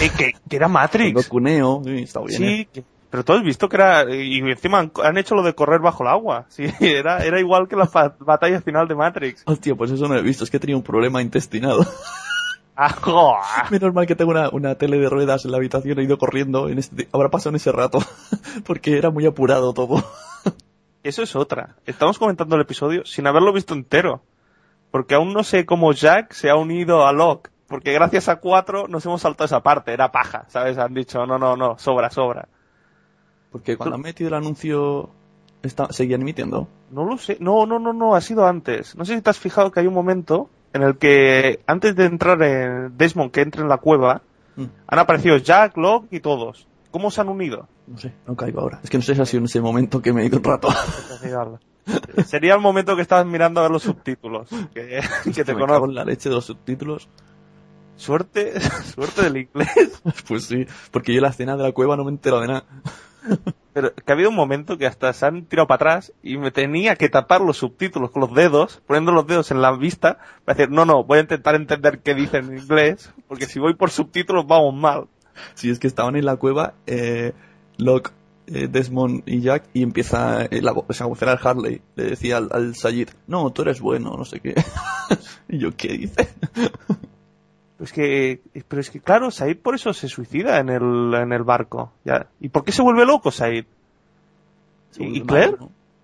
Eh, 0.00 0.10
que, 0.16 0.32
que 0.48 0.56
era 0.56 0.66
Son 0.66 0.72
Matrix. 0.74 1.14
Goku 1.14 1.40
Neo, 1.40 1.82
sí, 1.84 1.98
está 2.02 2.20
bien. 2.20 2.42
¿eh? 2.42 2.46
Sí, 2.46 2.68
que- 2.72 2.84
pero 3.08 3.24
tú 3.24 3.32
has 3.32 3.42
visto 3.42 3.68
que 3.68 3.76
era, 3.76 4.04
y 4.14 4.38
encima 4.40 4.78
han, 4.80 4.92
han 5.02 5.16
hecho 5.16 5.34
lo 5.34 5.42
de 5.42 5.54
correr 5.54 5.80
bajo 5.80 6.02
el 6.02 6.08
agua. 6.10 6.44
Sí, 6.48 6.64
era, 6.80 7.24
era 7.24 7.40
igual 7.40 7.66
que 7.68 7.76
la 7.76 7.88
batalla 8.20 8.60
final 8.60 8.86
de 8.88 8.94
Matrix. 8.94 9.42
Hostia, 9.46 9.74
pues 9.74 9.90
eso 9.90 10.06
no 10.06 10.14
lo 10.14 10.20
he 10.20 10.22
visto, 10.22 10.44
es 10.44 10.50
que 10.50 10.58
tenía 10.60 10.76
un 10.76 10.82
problema 10.82 11.22
intestinal. 11.22 11.78
Ah, 12.78 12.90
joa. 12.92 13.40
Menos 13.70 13.94
mal 13.94 14.06
que 14.06 14.14
tengo 14.14 14.32
una, 14.32 14.50
una 14.50 14.74
tele 14.74 14.98
de 14.98 15.08
ruedas 15.08 15.46
en 15.46 15.50
la 15.52 15.56
habitación, 15.56 15.98
he 15.98 16.02
ido 16.02 16.18
corriendo, 16.18 16.68
en 16.68 16.78
este, 16.78 17.08
habrá 17.10 17.30
pasado 17.30 17.48
en 17.52 17.56
ese 17.56 17.72
rato, 17.72 18.00
porque 18.66 18.98
era 18.98 19.08
muy 19.08 19.24
apurado 19.24 19.72
todo. 19.72 20.04
Eso 21.06 21.22
es 21.22 21.36
otra. 21.36 21.76
Estamos 21.86 22.18
comentando 22.18 22.56
el 22.56 22.62
episodio 22.62 23.04
sin 23.04 23.26
haberlo 23.26 23.52
visto 23.52 23.74
entero. 23.74 24.22
Porque 24.90 25.14
aún 25.14 25.32
no 25.32 25.44
sé 25.44 25.66
cómo 25.66 25.92
Jack 25.92 26.32
se 26.32 26.50
ha 26.50 26.56
unido 26.56 27.06
a 27.06 27.12
Locke. 27.12 27.50
Porque 27.68 27.92
gracias 27.92 28.28
a 28.28 28.36
cuatro 28.36 28.88
nos 28.88 29.04
hemos 29.06 29.22
saltado 29.22 29.46
esa 29.46 29.62
parte. 29.62 29.92
Era 29.92 30.10
paja, 30.10 30.46
¿sabes? 30.48 30.78
Han 30.78 30.94
dicho, 30.94 31.24
no, 31.26 31.38
no, 31.38 31.56
no, 31.56 31.78
sobra, 31.78 32.10
sobra. 32.10 32.48
Porque 33.50 33.76
cuando 33.76 33.96
han 33.96 34.02
metido 34.02 34.28
el 34.28 34.34
anuncio, 34.34 35.10
está, 35.62 35.92
seguían 35.92 36.22
emitiendo. 36.22 36.68
No 36.90 37.04
lo 37.04 37.18
sé. 37.18 37.36
No, 37.40 37.66
no, 37.66 37.78
no, 37.78 37.92
no, 37.92 38.14
ha 38.14 38.20
sido 38.20 38.46
antes. 38.46 38.96
No 38.96 39.04
sé 39.04 39.14
si 39.14 39.22
te 39.22 39.30
has 39.30 39.38
fijado 39.38 39.70
que 39.70 39.80
hay 39.80 39.86
un 39.86 39.94
momento 39.94 40.50
en 40.72 40.82
el 40.82 40.98
que 40.98 41.60
antes 41.66 41.96
de 41.96 42.04
entrar 42.04 42.42
en 42.42 42.96
Desmond, 42.96 43.30
que 43.30 43.42
entre 43.42 43.62
en 43.62 43.68
la 43.68 43.78
cueva, 43.78 44.22
Mm. 44.56 44.64
han 44.86 44.98
aparecido 44.98 45.36
Jack, 45.36 45.76
Locke 45.76 46.08
y 46.16 46.20
todos. 46.20 46.66
¿Cómo 46.96 47.10
se 47.10 47.20
han 47.20 47.28
unido? 47.28 47.68
No 47.86 47.98
sé, 47.98 48.14
no 48.26 48.34
caigo 48.34 48.62
ahora. 48.62 48.80
Es 48.82 48.88
que 48.88 48.96
no 48.96 49.02
sé 49.02 49.14
si 49.14 49.20
ha 49.20 49.26
sido 49.26 49.40
en 49.40 49.44
ese 49.44 49.60
momento 49.60 50.00
que 50.00 50.14
me 50.14 50.22
he 50.22 50.24
ido 50.24 50.38
un 50.38 50.44
rato. 50.44 50.68
Sería 52.26 52.54
el 52.54 52.60
momento 52.62 52.96
que 52.96 53.02
estabas 53.02 53.26
mirando 53.26 53.60
a 53.60 53.64
ver 53.64 53.70
los 53.70 53.82
subtítulos. 53.82 54.48
Que, 54.72 55.02
que 55.34 55.44
te 55.44 55.52
conozco. 55.52 55.74
cago 55.74 55.84
en 55.84 55.94
la 55.94 56.06
leche 56.06 56.30
de 56.30 56.36
los 56.36 56.46
subtítulos. 56.46 57.10
Suerte, 57.96 58.58
suerte 58.94 59.24
del 59.24 59.36
inglés. 59.36 60.00
Pues 60.26 60.46
sí, 60.46 60.64
porque 60.90 61.12
yo 61.12 61.20
la 61.20 61.28
escena 61.28 61.54
de 61.58 61.64
la 61.64 61.72
cueva 61.72 61.98
no 61.98 62.04
me 62.04 62.12
entero 62.12 62.40
de 62.40 62.46
nada. 62.46 62.64
Pero 63.74 63.94
que 63.94 64.10
ha 64.10 64.14
habido 64.14 64.30
un 64.30 64.36
momento 64.36 64.78
que 64.78 64.86
hasta 64.86 65.12
se 65.12 65.26
han 65.26 65.44
tirado 65.44 65.66
para 65.66 65.76
atrás 65.76 66.14
y 66.22 66.38
me 66.38 66.50
tenía 66.50 66.96
que 66.96 67.10
tapar 67.10 67.42
los 67.42 67.58
subtítulos 67.58 68.10
con 68.10 68.22
los 68.22 68.32
dedos, 68.32 68.80
poniendo 68.86 69.12
los 69.12 69.26
dedos 69.26 69.50
en 69.50 69.60
la 69.60 69.76
vista, 69.76 70.16
para 70.46 70.56
decir, 70.56 70.72
no, 70.72 70.86
no, 70.86 71.04
voy 71.04 71.18
a 71.18 71.22
intentar 71.22 71.56
entender 71.56 71.98
qué 71.98 72.14
dice 72.14 72.38
en 72.38 72.56
inglés, 72.56 73.12
porque 73.28 73.44
si 73.44 73.58
voy 73.58 73.74
por 73.74 73.90
subtítulos 73.90 74.46
vamos 74.46 74.74
mal. 74.74 75.08
Si 75.54 75.70
es 75.70 75.78
que 75.78 75.86
estaban 75.86 76.16
en 76.16 76.24
la 76.24 76.36
cueva, 76.36 76.74
eh, 76.86 77.32
Locke, 77.78 78.12
eh, 78.46 78.68
Desmond 78.68 79.22
y 79.26 79.40
Jack, 79.40 79.64
y 79.74 79.82
empieza 79.82 80.44
eh, 80.44 80.62
la, 80.62 80.72
o 80.72 80.92
sea, 80.92 81.06
de 81.06 81.38
Harley. 81.42 81.82
Le 81.96 82.04
decía 82.04 82.36
al, 82.38 82.48
al 82.52 82.74
Sayid, 82.74 83.08
no, 83.26 83.50
tú 83.50 83.62
eres 83.62 83.80
bueno, 83.80 84.16
no 84.16 84.24
sé 84.24 84.40
qué. 84.40 84.54
y 85.48 85.58
yo, 85.58 85.76
¿qué 85.76 85.88
dice? 85.88 86.28
Es 87.78 87.92
que, 87.92 88.40
pero 88.68 88.80
es 88.80 88.90
que 88.90 89.00
claro, 89.00 89.30
Said 89.30 89.58
por 89.58 89.74
eso 89.74 89.92
se 89.92 90.08
suicida 90.08 90.58
en 90.60 90.70
el, 90.70 91.12
en 91.14 91.32
el 91.32 91.42
barco. 91.42 91.92
Ya. 92.04 92.28
¿Y 92.40 92.48
por 92.48 92.64
qué 92.64 92.72
se 92.72 92.82
vuelve 92.82 93.04
loco 93.04 93.30
Said? 93.30 93.66
¿Y- 94.98 95.20
Claire? 95.22 95.56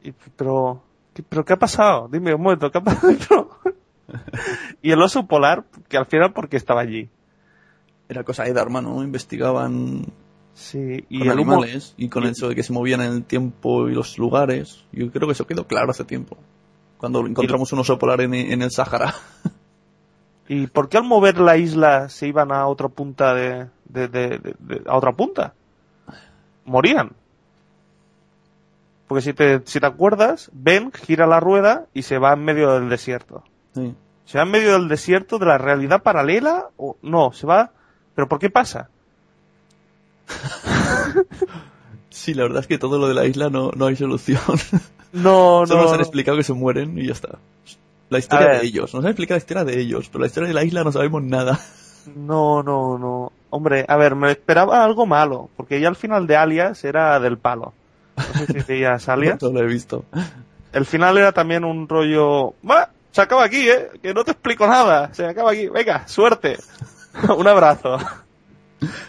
Y- 0.03 0.13
pero, 0.37 0.83
¿qué, 1.15 1.23
pero 1.23 1.45
¿qué 1.45 1.53
ha 1.55 1.59
pasado? 1.59 2.09
Dime 2.13 2.35
un 2.35 2.43
momento, 2.43 2.71
¿qué 2.71 2.79
ha 2.79 2.83
pasado? 2.83 3.13
y 4.83 4.91
el 4.91 5.01
oso 5.01 5.27
polar, 5.27 5.65
que 5.89 5.97
al 5.97 6.07
final 6.07 6.33
porque 6.33 6.57
estaba 6.57 6.81
allí. 6.83 7.09
Era 8.13 8.25
cosa 8.25 8.45
de 8.45 8.53
Dharma, 8.53 8.81
¿no? 8.83 9.03
Investigaban 9.03 10.05
Sí, 10.55 11.05
y 11.09 11.21
con 11.21 11.29
el 11.31 11.39
humo, 11.41 11.53
animales 11.53 11.95
y 11.97 12.09
con 12.11 12.25
y- 12.25 12.29
eso 12.29 12.49
de 12.51 12.55
que 12.55 12.63
se 12.63 12.73
movían 12.75 13.01
en 13.01 13.13
el 13.13 13.25
tiempo 13.25 13.89
y 13.89 13.95
los 13.95 14.19
lugares. 14.19 14.85
Yo 14.93 15.11
creo 15.11 15.27
que 15.27 15.33
eso 15.33 15.47
quedó 15.47 15.67
claro 15.67 15.91
hace 15.91 16.05
tiempo. 16.05 16.37
Cuando 16.99 17.27
encontramos 17.27 17.73
un 17.73 17.79
oso 17.81 17.99
polar 17.99 18.21
en, 18.21 18.35
en 18.35 18.61
el 18.63 18.71
Sáhara. 18.71 19.15
¿Y 20.49 20.67
por 20.67 20.89
qué 20.91 20.99
al 20.99 21.05
mover 21.05 21.39
la 21.39 21.57
isla 21.57 22.09
se 22.11 22.27
iban 22.29 22.53
a 22.53 22.67
otra 22.67 22.89
punta 22.89 23.33
de, 23.35 23.69
de, 23.87 24.09
de- 24.09 24.39
de- 24.39 24.55
de- 24.59 24.83
a 24.87 24.97
otra 24.97 25.13
punta? 25.13 25.55
Morían. 26.67 27.13
Porque 29.09 29.23
si 29.23 29.33
te, 29.33 29.63
si 29.65 29.81
te 29.81 29.87
acuerdas, 29.87 30.51
Ben 30.53 30.93
gira 30.93 31.27
la 31.27 31.41
rueda 31.41 31.87
y 31.95 32.03
se 32.03 32.19
va 32.19 32.33
en 32.35 32.45
medio 32.45 32.73
del 32.75 32.89
desierto. 32.89 33.43
Sí. 33.75 33.95
¿Se 34.25 34.39
va 34.39 34.45
en 34.45 34.51
medio 34.51 34.73
del 34.73 34.89
desierto 34.89 35.39
de 35.39 35.47
la 35.47 35.59
realidad 35.59 36.03
paralela 36.03 36.69
o 36.77 36.97
no? 37.03 37.33
¿Se 37.33 37.47
va? 37.47 37.73
¿Pero 38.15 38.29
por 38.29 38.39
qué 38.39 38.51
pasa? 38.51 38.89
Sí, 42.13 42.35
la 42.35 42.43
verdad 42.43 42.61
es 42.61 42.67
que 42.67 42.79
todo 42.79 42.99
lo 42.99 43.09
de 43.09 43.15
la 43.15 43.25
isla 43.25 43.49
no, 43.49 43.71
no 43.75 43.87
hay 43.87 43.97
solución. 43.97 44.39
No, 45.13 45.65
Solo 45.67 45.81
no. 45.81 45.83
nos 45.85 45.93
han 45.95 46.01
explicado 46.01 46.37
que 46.37 46.45
se 46.45 46.53
mueren 46.53 46.99
y 46.99 47.07
ya 47.07 47.13
está. 47.13 47.39
La 48.11 48.19
historia 48.19 48.59
de 48.59 48.67
ellos. 48.67 48.95
Nos 48.95 49.03
han 49.03 49.11
explicado 49.11 49.37
la 49.37 49.43
historia 49.43 49.65
de 49.65 49.81
ellos, 49.81 50.09
pero 50.09 50.21
la 50.21 50.27
historia 50.27 50.49
de 50.49 50.55
la 50.55 50.63
isla 50.63 50.85
no 50.85 50.93
sabemos 50.93 51.23
nada. 51.23 51.59
No, 52.15 52.63
no, 52.63 52.99
no. 52.99 53.33
Hombre, 53.49 53.87
a 53.89 53.97
ver, 53.97 54.15
me 54.15 54.31
esperaba 54.31 54.85
algo 54.85 55.07
malo, 55.07 55.49
porque 55.57 55.81
ya 55.81 55.89
al 55.89 55.97
final 55.97 56.27
de 56.27 56.37
Alias 56.37 56.85
era 56.85 57.19
del 57.19 57.39
palo. 57.39 57.73
No 58.17 58.47
sé 58.47 58.47
si 58.47 58.59
veías 58.73 59.09
Alias. 59.09 59.41
No 59.41 59.49
lo 59.49 59.61
he 59.61 59.67
visto. 59.67 60.05
El 60.73 60.85
final 60.85 61.17
era 61.17 61.33
también 61.33 61.65
un 61.65 61.89
rollo... 61.89 62.55
¡Va! 62.69 62.91
Se 63.11 63.23
acaba 63.23 63.45
aquí, 63.45 63.69
¿eh? 63.69 63.91
Que 64.03 64.13
no 64.13 64.25
te 64.25 64.33
explico 64.33 64.67
nada. 64.67 65.13
Se 65.15 65.25
acaba 65.27 65.53
aquí. 65.53 65.69
Venga, 65.69 66.07
suerte. 66.09 66.59
un 67.37 67.47
abrazo. 67.47 67.99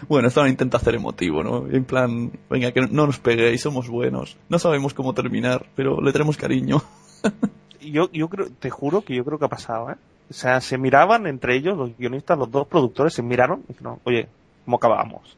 Bueno, 0.08 0.28
esto 0.28 0.42
lo 0.42 0.48
intenta 0.48 0.76
hacer 0.76 0.94
emotivo, 0.94 1.42
¿no? 1.42 1.66
En 1.68 1.84
plan, 1.84 2.30
venga, 2.48 2.70
que 2.72 2.82
no 2.82 3.06
nos 3.06 3.18
peguéis, 3.18 3.60
somos 3.62 3.88
buenos. 3.88 4.36
No 4.48 4.58
sabemos 4.58 4.94
cómo 4.94 5.14
terminar, 5.14 5.66
pero 5.74 6.00
le 6.00 6.12
tenemos 6.12 6.36
cariño. 6.36 6.82
Yo, 7.80 8.10
yo 8.12 8.28
creo, 8.30 8.46
te 8.48 8.70
juro 8.70 9.02
que 9.02 9.14
yo 9.14 9.26
creo 9.26 9.38
que 9.38 9.44
ha 9.44 9.48
pasado, 9.48 9.90
¿eh? 9.90 9.96
O 10.30 10.32
sea, 10.32 10.62
se 10.62 10.78
miraban 10.78 11.26
entre 11.26 11.54
ellos, 11.54 11.76
los 11.76 11.94
guionistas, 11.98 12.38
los 12.38 12.50
dos 12.50 12.66
productores, 12.66 13.12
se 13.12 13.22
miraron 13.22 13.62
y 13.68 13.74
dijeron, 13.74 13.98
oye, 14.04 14.26
¿cómo 14.64 14.78
acabamos? 14.78 15.36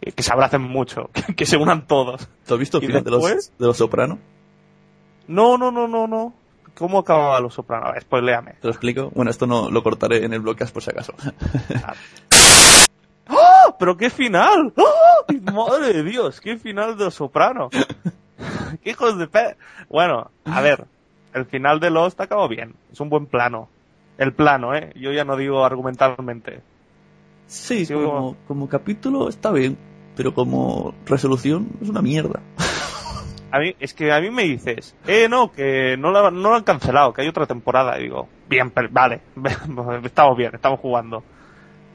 Eh, 0.00 0.10
Que 0.10 0.24
se 0.24 0.32
abracen 0.32 0.62
mucho, 0.62 1.10
que, 1.12 1.36
que 1.36 1.46
se 1.46 1.56
unan 1.56 1.86
todos. 1.86 2.28
¿Tú 2.44 2.54
has 2.54 2.58
visto 2.58 2.78
el 2.78 2.84
¿Y 2.84 2.86
final 2.88 3.04
de 3.04 3.10
los, 3.12 3.22
de 3.22 3.66
los 3.66 3.76
Soprano? 3.76 4.18
No, 5.28 5.56
no, 5.56 5.70
no, 5.70 5.86
no, 5.86 6.08
no. 6.08 6.34
¿Cómo 6.76 6.98
acababa 6.98 7.40
Los 7.40 7.54
Sopranos? 7.54 7.90
Spoiléame. 8.00 8.52
¿Te 8.60 8.66
lo 8.66 8.70
explico? 8.70 9.10
Bueno, 9.14 9.30
esto 9.30 9.46
no 9.46 9.70
lo 9.70 9.82
cortaré 9.82 10.24
en 10.24 10.32
el 10.32 10.40
bloqueas 10.40 10.70
por 10.72 10.82
si 10.82 10.90
acaso. 10.90 11.14
¡Oh! 13.28 13.76
¡Pero 13.78 13.96
qué 13.96 14.10
final! 14.10 14.72
¡Oh! 14.76 15.52
¡Madre 15.52 15.92
de 15.92 16.02
Dios! 16.02 16.40
¡Qué 16.40 16.56
final 16.58 16.96
de 16.96 17.04
Los 17.04 17.14
Sopranos! 17.14 17.70
¡Qué 18.82 18.90
hijos 18.90 19.18
de 19.18 19.26
pe... 19.26 19.56
Bueno, 19.88 20.30
a 20.44 20.60
ver. 20.60 20.84
El 21.32 21.44
final 21.46 21.80
de 21.80 21.90
Lost 21.90 22.20
acabó 22.20 22.48
bien. 22.48 22.74
Es 22.92 23.00
un 23.00 23.08
buen 23.10 23.26
plano. 23.26 23.68
El 24.18 24.32
plano, 24.32 24.74
¿eh? 24.74 24.92
Yo 24.96 25.12
ya 25.12 25.24
no 25.24 25.36
digo 25.36 25.64
argumentalmente. 25.64 26.60
Sí, 27.46 27.86
como- 27.86 28.36
como 28.48 28.68
capítulo 28.68 29.28
está 29.28 29.52
bien, 29.52 29.76
pero 30.16 30.32
como 30.34 30.94
resolución 31.06 31.68
es 31.82 31.88
una 31.88 32.00
mierda. 32.02 32.40
A 33.50 33.58
mí, 33.60 33.74
es 33.78 33.94
que 33.94 34.12
a 34.12 34.20
mí 34.20 34.30
me 34.30 34.42
dices, 34.42 34.94
eh, 35.06 35.28
no, 35.28 35.52
que 35.52 35.96
no 35.98 36.10
lo, 36.10 36.30
no 36.30 36.50
lo 36.50 36.56
han 36.56 36.64
cancelado, 36.64 37.12
que 37.12 37.22
hay 37.22 37.28
otra 37.28 37.46
temporada. 37.46 37.98
Y 37.98 38.04
digo, 38.04 38.28
bien, 38.48 38.70
pero- 38.70 38.88
vale, 38.90 39.20
estamos 40.04 40.36
bien, 40.36 40.50
estamos 40.54 40.80
jugando. 40.80 41.22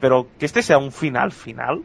Pero 0.00 0.26
que 0.38 0.46
este 0.46 0.62
sea 0.62 0.78
un 0.78 0.90
final, 0.92 1.30
final, 1.30 1.82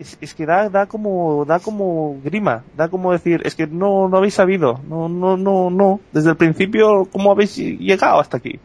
es, 0.00 0.18
es 0.20 0.34
que 0.34 0.46
da, 0.46 0.68
da 0.68 0.86
como, 0.86 1.44
da 1.44 1.60
como 1.60 2.18
grima, 2.24 2.64
da 2.76 2.88
como 2.88 3.12
decir, 3.12 3.42
es 3.44 3.54
que 3.54 3.66
no, 3.66 4.08
no 4.08 4.16
habéis 4.16 4.34
sabido, 4.34 4.80
no, 4.88 5.08
no, 5.08 5.36
no, 5.36 5.70
no, 5.70 6.00
desde 6.12 6.30
el 6.30 6.36
principio, 6.36 7.06
¿cómo 7.12 7.30
habéis 7.30 7.56
llegado 7.56 8.18
hasta 8.20 8.38
aquí? 8.38 8.58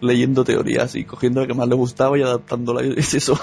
Leyendo 0.00 0.44
teorías 0.44 0.94
y 0.96 1.04
cogiendo 1.04 1.40
la 1.40 1.46
que 1.46 1.54
más 1.54 1.68
le 1.68 1.74
gustaba 1.74 2.18
y 2.18 2.22
adaptándola. 2.22 2.82
Es 2.96 3.14
eso. 3.14 3.38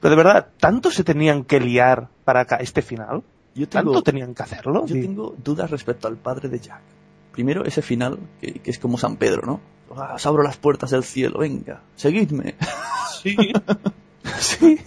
Pero 0.00 0.10
de 0.10 0.16
verdad, 0.16 0.48
¿tanto 0.58 0.90
se 0.90 1.04
tenían 1.04 1.44
que 1.44 1.60
liar 1.60 2.08
para 2.24 2.40
acá 2.40 2.56
este 2.56 2.82
final? 2.82 3.22
Yo 3.56 3.68
tengo, 3.68 3.92
¿Tanto 3.92 4.02
tenían 4.02 4.34
que 4.34 4.42
hacerlo? 4.42 4.86
yo 4.86 4.94
Sí. 4.94 5.00
tengo 5.00 5.34
dudas 5.42 5.70
respecto 5.70 6.06
al 6.08 6.16
padre 6.16 6.48
de 6.48 6.58
Jack. 6.60 6.80
Primero, 7.32 7.64
ese 7.64 7.82
final, 7.82 8.18
que, 8.40 8.52
que 8.54 8.70
es 8.70 8.78
como 8.78 8.98
San 8.98 9.16
Pedro, 9.16 9.42
¿no? 9.46 9.60
Ah, 9.96 10.12
os 10.16 10.26
abro 10.26 10.42
las 10.42 10.56
puertas 10.56 10.90
del 10.90 11.04
cielo, 11.04 11.38
venga, 11.40 11.80
seguidme. 11.96 12.54
Sí. 13.22 13.34
sí. 14.38 14.78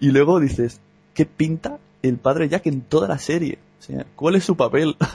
Y 0.00 0.10
luego 0.10 0.40
dices, 0.40 0.80
¿qué 1.12 1.26
pinta 1.26 1.78
el 2.02 2.16
padre 2.16 2.48
Jack 2.48 2.66
en 2.66 2.80
toda 2.82 3.08
la 3.08 3.18
serie? 3.18 3.58
O 3.80 3.82
sea, 3.82 4.06
¿cuál 4.14 4.36
es 4.36 4.44
su 4.44 4.56
papel? 4.56 4.96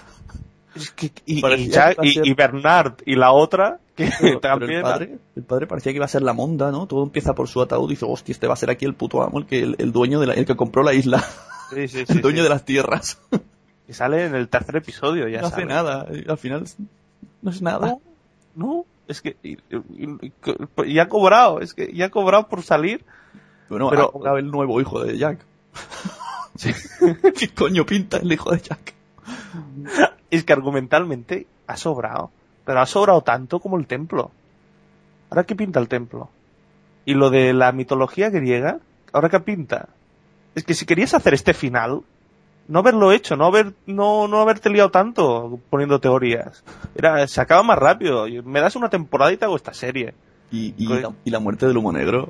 Es 0.73 0.89
que, 0.91 1.11
y, 1.25 1.41
Jack- 1.69 1.97
y- 2.01 2.13
ser- 2.13 2.25
y 2.25 2.33
Bernard 2.33 2.93
y 3.05 3.15
la 3.17 3.33
otra, 3.33 3.79
que 3.93 4.09
Pero, 4.21 4.33
el, 4.35 4.39
padre, 4.81 5.17
el 5.35 5.43
padre 5.43 5.67
parecía 5.67 5.91
que 5.91 5.97
iba 5.97 6.05
a 6.05 6.07
ser 6.07 6.21
la 6.21 6.31
monda, 6.31 6.71
¿no? 6.71 6.87
Todo 6.87 7.03
empieza 7.03 7.35
por 7.35 7.49
su 7.49 7.61
ataúd 7.61 7.87
y 7.89 7.95
dice, 7.95 8.05
hostia, 8.07 8.31
este 8.31 8.47
va 8.47 8.53
a 8.53 8.55
ser 8.57 8.69
aquí 8.69 8.85
el 8.85 8.93
puto 8.93 9.21
amo, 9.21 9.39
el, 9.39 9.45
que, 9.47 9.59
el, 9.63 9.75
el 9.79 9.91
dueño 9.91 10.21
de 10.21 10.27
la, 10.27 10.33
el 10.33 10.45
que 10.45 10.55
compró 10.55 10.81
la 10.81 10.93
isla, 10.93 11.21
Sí, 11.73 11.87
sí, 11.87 12.05
sí, 12.05 12.13
el 12.13 12.21
dueño 12.21 12.43
de 12.43 12.49
las 12.49 12.65
tierras. 12.65 13.19
Y 13.87 13.93
sale 13.93 14.25
en 14.25 14.35
el 14.35 14.47
tercer 14.49 14.77
episodio, 14.77 15.27
ya 15.27 15.41
no 15.41 15.47
hace 15.47 15.55
sale. 15.57 15.67
nada, 15.67 16.05
al 16.27 16.37
final 16.37 16.63
no 17.41 17.51
es 17.51 17.61
nada. 17.61 17.97
No, 18.55 18.85
es 19.07 19.21
que... 19.21 19.35
Y, 19.43 19.53
y- 19.53 20.19
y- 20.25 20.33
y 20.85 20.99
ha 20.99 21.09
cobrado, 21.09 21.59
es 21.61 21.73
que 21.73 21.91
ya 21.93 22.05
ha 22.05 22.09
cobrado 22.09 22.47
por 22.47 22.63
salir. 22.63 23.03
Bueno, 23.69 23.89
Pero- 23.89 24.11
ahora 24.13 24.39
el 24.39 24.49
nuevo 24.51 24.79
hijo 24.81 25.03
de 25.03 25.17
Jack. 25.17 25.39
¿Qué 27.39 27.49
coño 27.53 27.85
pinta 27.85 28.17
el 28.17 28.31
hijo 28.31 28.51
de 28.51 28.59
Jack? 28.61 28.93
Es 30.29 30.43
que 30.43 30.53
argumentalmente 30.53 31.47
ha 31.67 31.77
sobrado. 31.77 32.31
Pero 32.65 32.79
ha 32.81 32.85
sobrado 32.85 33.21
tanto 33.21 33.59
como 33.59 33.77
el 33.77 33.87
templo. 33.87 34.31
¿Ahora 35.29 35.45
qué 35.45 35.55
pinta 35.55 35.79
el 35.79 35.87
templo? 35.87 36.29
Y 37.05 37.13
lo 37.15 37.29
de 37.29 37.53
la 37.53 37.71
mitología 37.71 38.29
griega, 38.29 38.79
¿ahora 39.13 39.29
qué 39.29 39.39
pinta? 39.39 39.89
Es 40.55 40.63
que 40.63 40.73
si 40.73 40.85
querías 40.85 41.13
hacer 41.13 41.33
este 41.33 41.53
final, 41.53 42.01
no 42.67 42.79
haberlo 42.79 43.11
hecho, 43.11 43.35
no 43.35 43.45
haber, 43.45 43.73
no, 43.85 44.27
no 44.27 44.41
haberte 44.41 44.69
liado 44.69 44.91
tanto 44.91 45.59
poniendo 45.69 45.99
teorías. 45.99 46.63
Era, 46.95 47.27
se 47.27 47.41
acaba 47.41 47.63
más 47.63 47.77
rápido. 47.77 48.25
Me 48.43 48.61
das 48.61 48.75
una 48.75 48.89
temporada 48.89 49.31
y 49.31 49.37
te 49.37 49.45
hago 49.45 49.55
esta 49.55 49.73
serie. 49.73 50.13
Y, 50.51 50.73
y, 50.77 50.87
la, 50.87 51.13
y 51.23 51.29
la 51.29 51.39
muerte 51.39 51.67
del 51.67 51.77
humo 51.77 51.91
negro. 51.91 52.29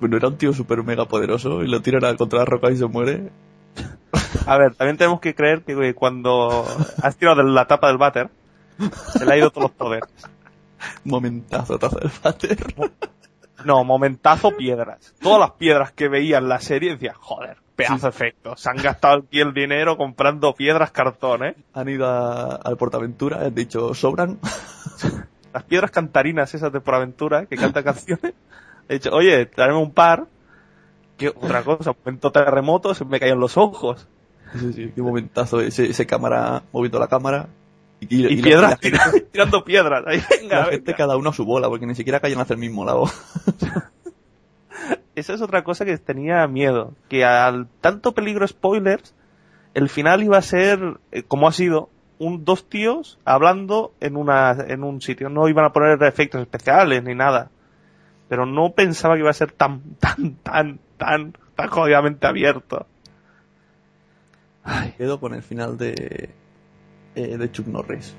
Bueno, 0.00 0.16
era 0.16 0.28
un 0.28 0.38
tío 0.38 0.52
súper 0.52 0.82
mega 0.82 1.06
poderoso 1.06 1.62
y 1.62 1.68
lo 1.68 1.82
tiran 1.82 2.16
contra 2.16 2.40
la 2.40 2.44
roca 2.46 2.70
y 2.70 2.76
se 2.76 2.86
muere. 2.86 3.30
A 4.46 4.58
ver, 4.58 4.74
también 4.74 4.96
tenemos 4.96 5.20
que 5.20 5.34
creer 5.34 5.62
que 5.62 5.94
cuando 5.94 6.66
has 7.02 7.16
tirado 7.16 7.42
de 7.42 7.50
la 7.50 7.66
tapa 7.66 7.88
del 7.88 7.98
váter, 7.98 8.30
se 9.12 9.24
le 9.24 9.32
ha 9.32 9.36
ido 9.36 9.50
todos 9.50 9.64
los 9.64 9.72
poderes. 9.72 10.08
Momentazo, 11.04 11.78
taza 11.78 11.98
del 12.00 12.10
váter. 12.22 12.58
No, 13.64 13.82
momentazo 13.84 14.50
piedras. 14.56 15.14
Todas 15.20 15.40
las 15.40 15.50
piedras 15.52 15.92
que 15.92 16.08
veía 16.08 16.38
en 16.38 16.48
la 16.48 16.60
serie 16.60 16.92
decía, 16.92 17.14
joder, 17.14 17.56
pedazo 17.76 18.06
de 18.06 18.10
efecto. 18.10 18.56
Se 18.56 18.68
han 18.70 18.76
gastado 18.76 19.22
aquí 19.26 19.40
el 19.40 19.52
dinero 19.54 19.96
comprando 19.96 20.54
piedras 20.54 20.90
cartón, 20.90 21.44
¿eh? 21.44 21.54
Han 21.72 21.88
ido 21.88 22.06
a- 22.06 22.56
al 22.56 22.76
Portaventura, 22.76 23.40
han 23.40 23.54
dicho, 23.54 23.94
sobran. 23.94 24.38
Las 25.52 25.62
piedras 25.64 25.90
cantarinas 25.90 26.52
esas 26.54 26.72
de 26.72 26.80
por 26.80 26.94
aventura 26.94 27.46
que 27.46 27.56
canta 27.56 27.82
canciones. 27.84 28.34
He 28.88 28.94
dicho, 28.94 29.10
oye, 29.12 29.46
tráeme 29.46 29.76
un 29.78 29.92
par. 29.92 30.26
¿Qué 31.16 31.28
otra 31.28 31.62
cosa? 31.62 31.92
Momento 32.04 32.32
terremoto, 32.32 32.92
se 32.92 33.04
me 33.04 33.20
caían 33.20 33.38
los 33.38 33.56
ojos. 33.56 34.08
Sí, 34.58 34.72
sí, 34.72 34.92
qué 34.94 35.00
momentazo. 35.00 35.60
Ese, 35.60 35.86
ese 35.86 36.06
cámara 36.06 36.64
moviendo 36.72 36.98
la 36.98 37.06
cámara. 37.06 37.46
Y, 38.08 38.42
piedras, 38.42 38.78
gente, 38.80 39.20
tirando 39.32 39.64
piedras. 39.64 40.04
Ahí, 40.06 40.22
venga, 40.30 40.56
la 40.56 40.60
venga. 40.62 40.72
gente 40.72 40.94
cada 40.94 41.16
uno 41.16 41.30
a 41.30 41.32
su 41.32 41.44
bola, 41.44 41.68
porque 41.68 41.86
ni 41.86 41.94
siquiera 41.94 42.20
caían 42.20 42.40
hacia 42.40 42.54
el 42.54 42.60
mismo 42.60 42.84
lado. 42.84 43.04
Esa 45.14 45.34
es 45.34 45.42
otra 45.42 45.62
cosa 45.62 45.84
que 45.84 45.96
tenía 45.98 46.46
miedo. 46.46 46.94
Que 47.08 47.24
al 47.24 47.68
tanto 47.80 48.12
peligro 48.12 48.46
spoilers, 48.46 49.14
el 49.74 49.88
final 49.88 50.22
iba 50.22 50.38
a 50.38 50.42
ser, 50.42 50.98
eh, 51.12 51.22
como 51.22 51.48
ha 51.48 51.52
sido, 51.52 51.90
un 52.18 52.44
dos 52.44 52.68
tíos 52.68 53.18
hablando 53.24 53.92
en 54.00 54.16
una 54.16 54.52
en 54.68 54.84
un 54.84 55.00
sitio. 55.00 55.28
No 55.28 55.48
iban 55.48 55.64
a 55.64 55.72
poner 55.72 56.02
efectos 56.02 56.40
especiales 56.40 57.02
ni 57.02 57.14
nada. 57.14 57.50
Pero 58.28 58.46
no 58.46 58.72
pensaba 58.72 59.14
que 59.14 59.20
iba 59.20 59.30
a 59.30 59.34
ser 59.34 59.52
tan, 59.52 59.80
tan, 60.00 60.36
tan, 60.36 60.80
tan, 60.96 61.36
tan 61.54 61.68
jodidamente 61.68 62.26
abierto. 62.26 62.86
Ay, 64.64 64.94
Quedo 64.96 65.20
con 65.20 65.34
el 65.34 65.42
final 65.42 65.76
de, 65.76 66.30
eh, 67.14 67.36
de 67.36 67.50
Chuck 67.50 67.66
Norris. 67.66 68.14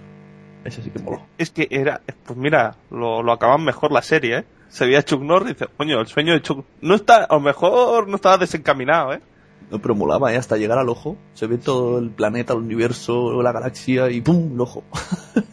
Ese 0.64 0.82
sí 0.82 0.90
que 0.90 1.00
moló. 1.00 1.22
es 1.38 1.52
que 1.52 1.68
era, 1.70 2.02
pues 2.26 2.38
mira, 2.38 2.76
lo, 2.90 3.22
lo 3.22 3.32
acaban 3.32 3.64
mejor 3.64 3.92
la 3.92 4.02
serie, 4.02 4.40
¿eh? 4.40 4.46
Se 4.70 4.86
veía 4.86 5.04
Chuck 5.04 5.22
Norris 5.22 5.52
y 5.52 5.54
dice, 5.54 5.68
coño, 5.78 6.02
el 6.02 6.08
sueño 6.08 6.34
de 6.34 6.42
Chuck, 6.42 6.66
no 6.82 6.96
está, 6.96 7.24
a 7.26 7.36
lo 7.36 7.40
mejor 7.40 8.08
no 8.08 8.16
estaba 8.16 8.38
desencaminado, 8.38 9.14
¿eh? 9.14 9.22
No, 9.70 9.80
pero 9.80 9.96
molaba, 9.96 10.34
¿eh? 10.34 10.38
Hasta 10.38 10.58
llegar 10.58 10.78
al 10.78 10.90
ojo. 10.90 11.18
Se 11.34 11.48
ve 11.48 11.58
todo 11.58 12.00
el 12.00 12.10
planeta, 12.10 12.54
el 12.54 12.60
universo, 12.60 13.42
la 13.42 13.52
galaxia 13.52 14.10
y 14.10 14.22
¡pum! 14.22 14.54
El 14.54 14.62
ojo. 14.62 14.84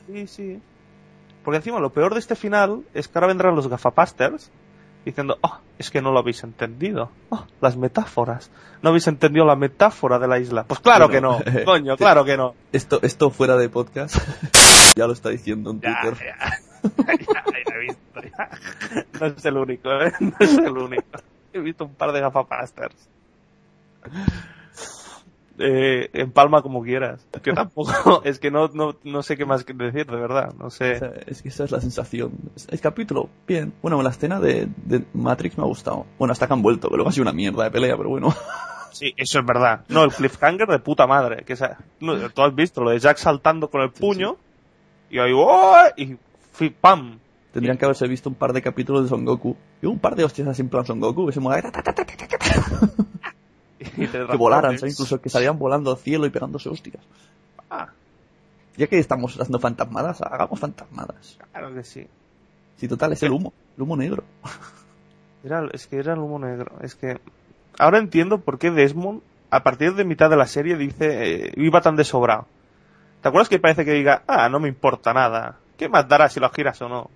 Sí, 0.06 0.26
sí. 0.26 0.60
Porque 1.42 1.56
encima 1.56 1.80
lo 1.80 1.92
peor 1.92 2.12
de 2.12 2.20
este 2.20 2.36
final 2.36 2.82
es 2.94 3.08
que 3.08 3.18
ahora 3.18 3.28
vendrán 3.28 3.56
los 3.56 3.68
gafapasters 3.68 4.50
diciendo, 5.04 5.38
oh, 5.42 5.58
es 5.78 5.90
que 5.90 6.00
no 6.02 6.12
lo 6.12 6.18
habéis 6.20 6.42
entendido. 6.44 7.10
Oh, 7.30 7.44
las 7.60 7.76
metáforas. 7.76 8.50
No 8.82 8.90
habéis 8.90 9.06
entendido 9.08 9.44
la 9.46 9.56
metáfora 9.56 10.18
de 10.18 10.28
la 10.28 10.38
isla. 10.38 10.64
Pues 10.64 10.80
claro 10.80 11.08
Bueno, 11.08 11.38
que 11.38 11.50
no, 11.52 11.64
coño, 11.64 11.96
claro 11.96 12.24
que 12.24 12.36
no. 12.36 12.54
Esto, 12.72 12.98
esto 13.02 13.30
fuera 13.30 13.56
de 13.56 13.68
podcast. 13.68 14.16
ya 14.96 15.06
lo 15.06 15.12
está 15.12 15.28
diciendo 15.30 15.70
en 15.70 15.80
Ya, 15.80 16.00
Twitter. 16.02 16.26
ya. 16.26 16.58
Ya, 16.82 17.44
ya 17.44 17.74
he 17.76 17.78
visto, 17.80 18.20
ya. 18.22 18.50
No 19.20 19.26
es 19.26 19.44
el 19.44 19.56
único, 19.56 19.88
¿eh? 19.92 20.12
No 20.18 20.32
es 20.40 20.58
el 20.58 20.76
único. 20.76 21.04
He 21.52 21.60
visto 21.60 21.84
un 21.84 21.94
par 21.94 22.10
de 22.10 22.20
gafapasters. 22.20 23.08
Eh, 25.58 26.08
en 26.12 26.32
palma 26.32 26.62
como 26.62 26.82
quieras. 26.82 27.26
Que 27.42 27.52
tampoco, 27.54 28.22
es 28.24 28.38
que 28.38 28.50
no, 28.50 28.68
no, 28.68 28.96
no 29.04 29.22
sé 29.22 29.36
qué 29.36 29.44
más 29.44 29.64
decir, 29.66 30.06
de 30.06 30.16
verdad. 30.16 30.54
No 30.58 30.70
sé. 30.70 30.96
O 30.96 30.98
sea, 30.98 31.12
es 31.26 31.42
que 31.42 31.48
esa 31.48 31.64
es 31.64 31.70
la 31.70 31.80
sensación. 31.80 32.32
El 32.68 32.80
capítulo, 32.80 33.28
bien. 33.46 33.72
Bueno, 33.82 34.02
la 34.02 34.10
escena 34.10 34.40
de, 34.40 34.68
de 34.84 35.04
Matrix 35.12 35.58
me 35.58 35.64
ha 35.64 35.66
gustado. 35.66 36.06
Bueno, 36.18 36.32
hasta 36.32 36.46
que 36.46 36.52
han 36.52 36.62
vuelto, 36.62 36.88
que 36.88 36.96
luego 36.96 37.10
ha 37.10 37.12
sido 37.12 37.22
una 37.22 37.32
mierda 37.32 37.64
de 37.64 37.70
pelea, 37.70 37.96
pero 37.96 38.08
bueno. 38.08 38.34
Sí, 38.92 39.14
eso 39.16 39.38
es 39.38 39.46
verdad. 39.46 39.86
No, 39.88 40.04
el 40.04 40.12
cliffhanger 40.12 40.68
de 40.68 40.78
puta 40.78 41.06
madre. 41.06 41.44
Que 41.46 41.54
esa, 41.54 41.78
no, 42.00 42.28
tú 42.28 42.42
has 42.42 42.54
visto 42.54 42.82
lo 42.82 42.90
de 42.90 42.98
Jack 42.98 43.16
saltando 43.16 43.70
con 43.70 43.80
el 43.80 43.90
puño 43.90 44.36
y 45.10 45.18
ahí 45.18 45.32
¡oh! 45.34 45.74
y 45.96 46.18
¡pam! 46.68 47.18
Tendrían 47.52 47.76
que 47.76 47.84
haberse 47.84 48.06
visto 48.06 48.28
un 48.28 48.34
par 48.34 48.52
de 48.52 48.62
capítulos 48.62 49.04
de 49.04 49.08
Son 49.08 49.24
Goku. 49.24 49.56
Y 49.82 49.86
un 49.86 49.98
par 49.98 50.14
de 50.14 50.24
hostias 50.24 50.48
así 50.48 50.62
en 50.62 50.68
plan 50.68 50.86
Son 50.86 51.00
Goku, 51.00 51.26
que 51.26 51.32
se 51.32 51.40
mueve, 51.40 51.70
Y 53.96 54.06
que 54.06 54.36
volaran. 54.36 54.74
Incluso 54.74 55.20
que 55.20 55.28
salían 55.30 55.58
volando 55.58 55.90
al 55.90 55.98
cielo 55.98 56.26
y 56.26 56.30
pegándose 56.30 56.68
hostias. 56.68 57.02
Ah, 57.70 57.88
Ya 58.76 58.86
que 58.86 58.98
estamos 58.98 59.34
haciendo 59.34 59.58
fantasmadas, 59.58 60.20
hagamos 60.22 60.58
fantasmadas. 60.60 61.38
claro 61.52 61.74
que 61.74 61.84
sí. 61.84 62.06
Si 62.76 62.88
total, 62.88 63.12
es 63.12 63.22
el 63.22 63.30
humo, 63.32 63.52
el 63.76 63.82
humo 63.82 63.96
negro. 63.96 64.24
Era, 65.44 65.66
es 65.72 65.86
que 65.88 65.96
era 65.96 66.12
el 66.12 66.20
humo 66.20 66.38
negro. 66.38 66.72
Es 66.82 66.94
que 66.94 67.18
ahora 67.78 67.98
entiendo 67.98 68.38
por 68.38 68.58
qué 68.60 68.70
Desmond, 68.70 69.22
a 69.50 69.64
partir 69.64 69.94
de 69.94 70.04
mitad 70.04 70.30
de 70.30 70.36
la 70.36 70.46
serie, 70.46 70.76
dice 70.76 71.46
eh, 71.48 71.52
iba 71.56 71.80
tan 71.80 71.96
desobrado. 71.96 72.46
¿Te 73.20 73.28
acuerdas 73.28 73.48
que 73.48 73.58
parece 73.58 73.84
que 73.84 73.92
diga, 73.92 74.22
ah, 74.28 74.48
no 74.48 74.60
me 74.60 74.68
importa 74.68 75.12
nada? 75.12 75.58
¿Qué 75.76 75.88
más 75.88 76.06
dará 76.08 76.28
si 76.28 76.38
lo 76.38 76.48
giras 76.50 76.80
o 76.82 76.88
no? 76.88 77.10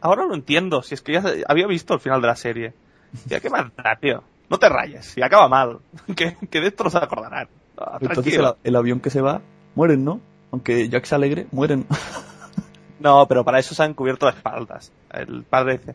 Ahora 0.00 0.24
lo 0.24 0.34
entiendo, 0.34 0.82
si 0.82 0.94
es 0.94 1.02
que 1.02 1.12
ya 1.12 1.22
había 1.46 1.66
visto 1.68 1.94
el 1.94 2.00
final 2.00 2.20
de 2.20 2.26
la 2.26 2.36
serie. 2.36 2.72
Ya, 3.26 3.38
¿qué 3.40 3.50
más 3.50 3.66
da, 3.76 3.96
tío? 4.00 4.22
No 4.50 4.58
te 4.58 4.68
rayes, 4.68 5.06
si 5.06 5.22
acaba 5.22 5.48
mal. 5.48 5.78
que, 6.16 6.36
que 6.50 6.60
de 6.60 6.66
esto 6.68 6.84
no 6.84 6.90
se 6.90 6.98
acordarán. 6.98 7.48
Ah, 7.78 7.96
Entonces 8.00 8.34
el, 8.34 8.52
el 8.64 8.76
avión 8.76 9.00
que 9.00 9.08
se 9.08 9.22
va, 9.22 9.40
mueren, 9.74 10.04
¿no? 10.04 10.20
Aunque 10.52 10.88
Jack 10.88 11.04
se 11.06 11.14
alegre, 11.14 11.46
mueren. 11.52 11.86
No, 12.98 13.26
pero 13.26 13.46
para 13.46 13.58
eso 13.58 13.74
se 13.74 13.82
han 13.82 13.94
cubierto 13.94 14.26
las 14.26 14.36
espaldas. 14.36 14.92
El 15.10 15.42
padre 15.44 15.78
dice, 15.78 15.94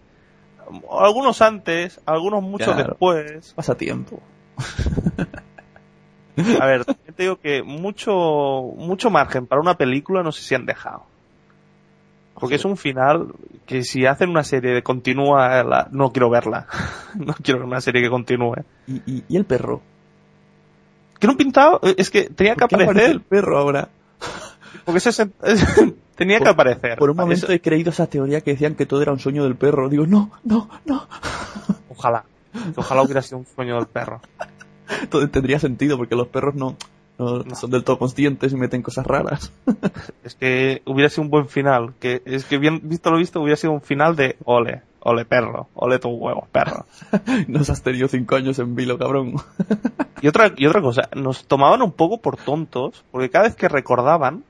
algunos 0.99 1.39
antes, 1.43 2.01
algunos 2.07 2.41
mucho 2.41 2.73
Claro. 2.73 2.89
después. 2.89 3.53
Pasa 3.53 3.75
tiempo. 3.77 4.19
A 6.59 6.65
ver, 6.65 6.83
te 6.85 7.23
digo 7.23 7.35
que 7.39 7.61
mucho, 7.63 8.11
mucho 8.75 9.11
margen 9.11 9.45
para 9.45 9.61
una 9.61 9.77
película 9.77 10.23
no 10.23 10.31
sé 10.31 10.41
si 10.41 10.55
han 10.55 10.65
dejado. 10.65 11.03
Porque 12.39 12.55
Sí. 12.57 12.61
es 12.61 12.65
un 12.65 12.77
final 12.77 13.27
que 13.65 13.83
si 13.83 14.05
hacen 14.05 14.29
una 14.29 14.43
serie 14.43 14.71
de 14.73 14.83
continúa, 14.83 15.63
la- 15.63 15.87
no 15.91 16.11
quiero 16.11 16.29
verla. 16.29 16.67
no 17.15 17.33
quiero 17.41 17.59
ver 17.61 17.67
una 17.67 17.81
serie 17.81 18.01
que 18.01 18.09
continúe. 18.09 18.55
¿Y, 18.87 18.95
y, 19.05 19.23
y 19.27 19.37
el 19.37 19.45
perro? 19.45 19.81
¿Que 21.19 21.27
no 21.27 21.37
pintado? 21.37 21.79
Es 21.97 22.09
que 22.09 22.29
tenía 22.29 22.55
que 22.55 22.59
¿Por 22.61 22.69
qué 22.69 22.75
aparece 22.75 22.91
aparecer. 22.91 23.11
el 23.11 23.21
perro 23.21 23.57
ahora? 23.57 23.89
Porque 24.83 24.97
ese 24.97 25.27
tenía 26.15 26.39
que 26.39 26.49
aparecer. 26.49 26.97
Por 26.97 27.09
un 27.09 27.17
momento 27.17 27.45
Eso- 27.45 27.53
he 27.53 27.61
creído 27.61 27.89
esa 27.91 28.07
teoría 28.07 28.41
que 28.41 28.51
decían 28.51 28.75
que 28.75 28.85
todo 28.85 29.01
era 29.01 29.13
un 29.13 29.19
sueño 29.19 29.43
del 29.43 29.55
perro. 29.55 29.87
Digo, 29.89 30.05
no, 30.05 30.31
no, 30.43 30.69
no. 30.85 31.07
Ojalá. 31.89 32.25
Ojalá 32.75 33.01
hubiera 33.01 33.21
sido 33.21 33.39
un 33.39 33.45
sueño 33.45 33.75
del 33.75 33.87
perro. 33.87 34.21
Todo 35.09 35.27
tendría 35.29 35.57
sentido 35.59 35.97
porque 35.97 36.15
los 36.15 36.27
perros 36.27 36.53
no, 36.55 36.75
no, 37.17 37.43
No. 37.43 37.56
son 37.56 37.71
del 37.71 37.84
todo 37.84 37.97
conscientes 37.99 38.51
y 38.54 38.56
meten 38.56 38.82
cosas 38.82 39.06
raras. 39.08 39.51
Es 40.23 40.36
que 40.36 40.82
hubiera 40.86 41.10
sido 41.10 41.23
un 41.23 41.30
buen 41.30 41.47
final. 41.47 41.93
Que 41.99 42.21
es 42.25 42.45
que 42.45 42.58
bien 42.58 42.82
visto 42.84 43.12
lo 43.12 43.17
visto 43.17 43.41
hubiera 43.41 43.58
sido 43.58 43.73
un 43.73 43.82
final 43.82 44.15
de 44.15 44.38
ole, 44.45 44.82
ole 45.01 45.25
perro, 45.25 45.67
ole 45.75 45.99
tu 45.99 46.10
huevo, 46.10 46.47
perro. 46.51 46.86
Nos 47.47 47.69
has 47.69 47.82
tenido 47.84 48.08
cinco 48.08 48.36
años 48.36 48.60
en 48.60 48.75
vilo, 48.75 48.97
cabrón. 48.97 49.36
Y 50.21 50.28
otra, 50.28 50.51
y 50.56 50.65
otra 50.65 50.82
cosa, 50.82 51.10
nos 51.13 51.45
tomaban 51.45 51.84
un 51.84 51.91
poco 51.91 52.19
por 52.19 52.38
tontos, 52.38 53.04
porque 53.12 53.30
cada 53.30 53.43
vez 53.45 53.56
que 53.56 53.67
recordaban, 53.67 54.43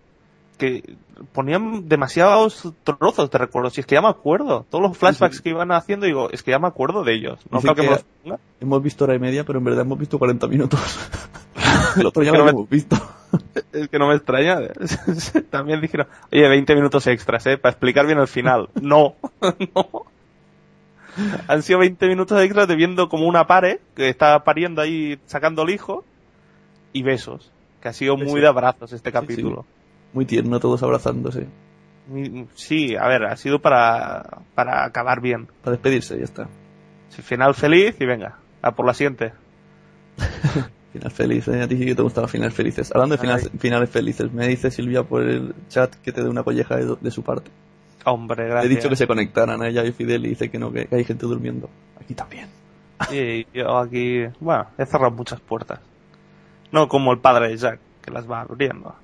que 0.58 0.96
ponían 1.34 1.90
demasiados 1.90 2.72
trozos 2.86 3.30
de 3.32 3.38
recuerdos, 3.40 3.76
y 3.78 3.82
es 3.82 3.88
que 3.88 3.96
ya 3.96 4.02
me 4.02 4.08
acuerdo, 4.08 4.66
todos 4.70 4.82
los 4.84 4.98
flashbacks 4.98 5.38
sí. 5.38 5.44
que 5.44 5.50
iban 5.50 5.72
haciendo, 5.74 6.06
digo, 6.06 6.30
es 6.30 6.44
que 6.44 6.52
ya 6.52 6.60
me 6.60 6.68
acuerdo 6.68 7.04
de 7.04 7.16
ellos, 7.16 7.40
no 7.50 7.60
creo 7.60 7.76
que 7.76 7.82
me 7.82 7.88
que- 7.88 7.94
los 7.96 8.04
ponga. 8.24 8.40
Hemos 8.62 8.84
visto 8.84 9.04
hora 9.04 9.16
y 9.16 9.20
media, 9.20 9.44
pero 9.44 9.60
en 9.60 9.66
verdad 9.66 9.82
hemos 9.82 10.00
visto 10.00 10.18
40 10.18 10.48
minutos. 10.48 10.80
El 11.98 12.06
otro 12.06 12.24
ya 12.24 12.32
lo 12.32 12.40
no 12.40 12.46
me- 12.46 12.52
hemos 12.52 12.70
visto. 12.70 12.96
Es 13.74 13.90
que 13.90 14.00
no 14.00 14.08
me 14.08 14.16
extraña. 14.16 14.60
También 15.50 15.82
dijeron, 15.82 16.08
oye, 16.32 16.48
20 16.48 16.74
minutos 16.76 17.06
extras, 17.08 17.46
eh, 17.48 17.58
para 17.58 17.72
explicar 17.72 18.06
bien 18.06 18.18
el 18.20 18.28
final. 18.28 18.70
No, 18.82 19.16
no. 19.76 20.06
Han 21.48 21.62
sido 21.64 21.80
20 21.80 22.08
minutos 22.08 22.42
extras 22.42 22.68
de 22.68 22.76
viendo 22.76 23.10
como 23.10 23.28
una 23.28 23.46
pare, 23.48 23.82
que 23.96 24.08
está 24.10 24.44
pariendo 24.46 24.82
ahí, 24.82 25.20
sacando 25.26 25.64
el 25.64 25.70
hijo, 25.72 26.06
y 26.94 27.04
besos. 27.04 27.52
Que 27.82 27.90
ha 27.90 27.94
sido 27.94 28.16
muy 28.16 28.40
de 28.40 28.48
abrazos 28.48 28.94
este 28.94 29.10
Sí, 29.10 29.14
capítulo. 29.14 29.66
Muy 30.14 30.26
tierno, 30.26 30.60
todos 30.62 30.82
abrazándose. 30.84 31.48
Sí, 32.54 32.96
a 32.96 33.08
ver, 33.08 33.26
ha 33.26 33.36
sido 33.36 33.60
para, 33.60 34.40
para 34.56 34.86
acabar 34.86 35.20
bien. 35.20 35.48
Para 35.62 35.72
despedirse, 35.76 36.18
ya 36.18 36.24
está. 36.24 36.48
Sí, 37.10 37.22
Final 37.22 37.54
feliz 37.56 37.96
y 38.00 38.06
venga, 38.06 38.38
a 38.62 38.72
por 38.72 38.86
la 38.86 38.94
siguiente. 38.94 39.34
Final 40.96 41.12
feliz, 41.12 41.48
¿eh? 41.50 41.62
A 41.62 41.68
ti 41.68 41.76
sí 41.78 41.86
que 41.86 41.94
te 41.96 42.02
gustan 42.02 42.22
los 42.22 42.32
finales 42.32 42.54
felices. 42.54 42.90
Hablando 42.94 43.16
de 43.16 43.22
finales, 43.22 43.50
finales 43.60 43.90
felices, 43.90 44.32
me 44.32 44.48
dice 44.48 44.72
Silvia 44.72 45.04
por 45.04 45.24
el 45.24 45.54
chat 45.68 45.94
que 45.96 46.14
te 46.14 46.24
dé 46.24 46.30
una 46.30 46.44
colleja 46.44 46.78
de, 46.78 46.96
de 47.00 47.12
su 47.12 47.22
parte. 47.22 47.52
Hombre, 48.06 48.46
He 48.46 48.50
gracias. 48.50 48.70
dicho 48.70 48.90
que 48.90 48.96
se 48.96 49.08
conectaran 49.08 49.62
a 49.62 49.68
ella 49.68 49.84
y 49.84 49.92
Fidel 49.92 50.26
y 50.26 50.30
dice 50.30 50.50
que 50.50 50.58
no, 50.58 50.72
que, 50.72 50.88
hay 50.90 51.04
gente 51.04 51.26
durmiendo. 51.26 51.70
Aquí 52.00 52.14
también. 52.14 52.48
Sí, 53.10 53.46
yo 53.54 53.78
aquí, 53.78 54.24
bueno, 54.40 54.68
he 54.78 54.86
cerrado 54.86 55.12
muchas 55.12 55.42
puertas. 55.42 55.80
No 56.72 56.88
como 56.88 57.12
el 57.12 57.20
padre 57.20 57.50
de 57.50 57.58
Jack, 57.58 57.80
que 58.02 58.12
las 58.12 58.30
va 58.30 58.42
abriendo. 58.42 58.96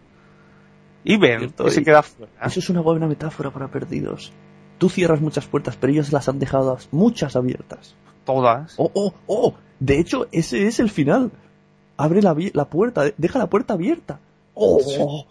Y 1.04 1.18
Cierto, 1.18 1.66
que 1.66 1.72
se 1.72 1.84
queda 1.84 2.04
fuera. 2.04 2.32
Eso 2.46 2.60
es 2.60 2.70
una 2.70 2.80
buena 2.82 3.08
metáfora 3.08 3.50
para 3.50 3.68
perdidos. 3.68 4.32
Tú 4.78 4.88
cierras 4.88 5.20
muchas 5.20 5.46
puertas, 5.46 5.76
pero 5.76 5.92
ellos 5.92 6.14
las 6.14 6.30
han 6.30 6.40
dejado 6.40 6.78
muchas 6.92 7.36
abiertas. 7.36 7.96
Todas. 8.24 8.76
Oh, 8.78 8.92
oh, 8.94 9.14
oh. 9.28 9.56
De 9.80 10.00
hecho, 10.00 10.28
ese 10.32 10.68
es 10.68 10.80
el 10.80 10.90
final. 10.90 11.32
Abre 11.98 12.22
la, 12.22 12.34
puerta, 12.66 13.04
deja 13.18 13.40
la 13.40 13.48
puerta 13.48 13.74
abierta. 13.74 14.20
Oh, 14.54 14.80
oh, 15.00 15.26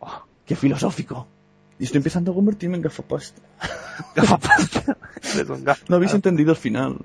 oh, 0.00 0.22
qué 0.46 0.56
filosófico. 0.56 1.26
Y 1.78 1.84
estoy 1.84 1.98
empezando 1.98 2.32
a 2.32 2.34
convertirme 2.34 2.76
en 2.76 2.82
gafapasta. 2.82 3.40
Eres 5.34 5.48
un 5.50 5.64
gaf- 5.64 5.82
No 5.88 5.96
habéis 5.96 6.14
entendido 6.14 6.50
el 6.52 6.56
final. 6.56 6.98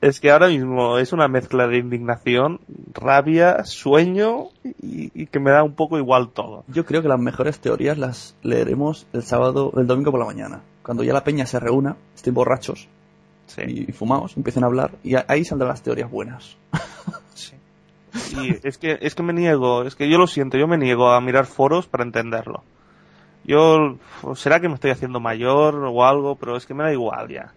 Es 0.00 0.20
que 0.20 0.30
ahora 0.30 0.48
mismo 0.48 0.98
es 0.98 1.12
una 1.12 1.26
mezcla 1.28 1.66
de 1.66 1.78
indignación, 1.78 2.60
rabia, 2.92 3.64
sueño 3.64 4.48
y, 4.64 5.10
y 5.14 5.26
que 5.26 5.40
me 5.40 5.50
da 5.50 5.62
un 5.62 5.72
poco 5.74 5.98
igual 5.98 6.28
todo. 6.28 6.64
Yo 6.68 6.84
creo 6.86 7.02
que 7.02 7.08
las 7.08 7.18
mejores 7.18 7.58
teorías 7.58 7.98
las 7.98 8.34
leeremos 8.42 9.06
el 9.12 9.22
sábado, 9.22 9.72
el 9.76 9.86
domingo 9.86 10.10
por 10.10 10.20
la 10.20 10.26
mañana. 10.26 10.60
Cuando 10.82 11.02
ya 11.02 11.12
la 11.14 11.24
peña 11.24 11.46
se 11.46 11.58
reúna, 11.58 11.96
estén 12.14 12.34
borrachos. 12.34 12.86
Sí. 13.46 13.86
y 13.88 13.92
fumaos, 13.92 14.36
empiecen 14.36 14.64
a 14.64 14.66
hablar 14.66 14.92
y 15.02 15.14
a- 15.16 15.24
ahí 15.28 15.44
saldrán 15.44 15.68
las 15.70 15.82
teorías 15.82 16.10
buenas. 16.10 16.56
Sí. 17.34 17.56
Y 18.40 18.66
es 18.66 18.78
que, 18.78 18.96
es 19.00 19.14
que 19.16 19.22
me 19.24 19.32
niego, 19.32 19.82
es 19.82 19.96
que 19.96 20.08
yo 20.08 20.18
lo 20.18 20.28
siento, 20.28 20.56
yo 20.56 20.68
me 20.68 20.78
niego 20.78 21.10
a 21.10 21.20
mirar 21.20 21.46
foros 21.46 21.88
para 21.88 22.04
entenderlo. 22.04 22.62
Yo, 23.44 23.96
será 24.36 24.60
que 24.60 24.68
me 24.68 24.74
estoy 24.74 24.92
haciendo 24.92 25.18
mayor 25.18 25.74
o 25.84 26.04
algo, 26.04 26.36
pero 26.36 26.56
es 26.56 26.64
que 26.64 26.74
me 26.74 26.84
da 26.84 26.92
igual 26.92 27.28
ya. 27.28 27.52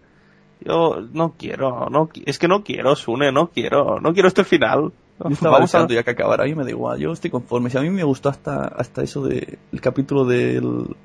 Yo 0.60 1.00
no 1.12 1.34
quiero, 1.38 1.88
no, 1.90 2.08
es 2.26 2.40
que 2.40 2.48
no 2.48 2.64
quiero, 2.64 2.96
Sune, 2.96 3.30
no 3.30 3.50
quiero, 3.50 4.00
no 4.00 4.12
quiero 4.12 4.26
este 4.26 4.42
final. 4.42 4.92
Yo 5.20 5.28
estaba 5.30 5.58
a, 5.58 5.86
ya 5.88 6.02
que 6.02 6.10
acabara 6.10 6.46
y 6.48 6.54
me 6.56 6.64
da 6.64 6.70
igual, 6.70 6.98
yo 6.98 7.12
estoy 7.12 7.30
conforme. 7.30 7.70
Si 7.70 7.78
a 7.78 7.82
mí 7.82 7.90
me 7.90 8.02
gustó 8.04 8.28
hasta, 8.28 8.64
hasta 8.66 9.02
eso 9.04 9.22
del 9.22 9.58
el 9.72 9.80
capítulo 9.80 10.24
del 10.24 10.96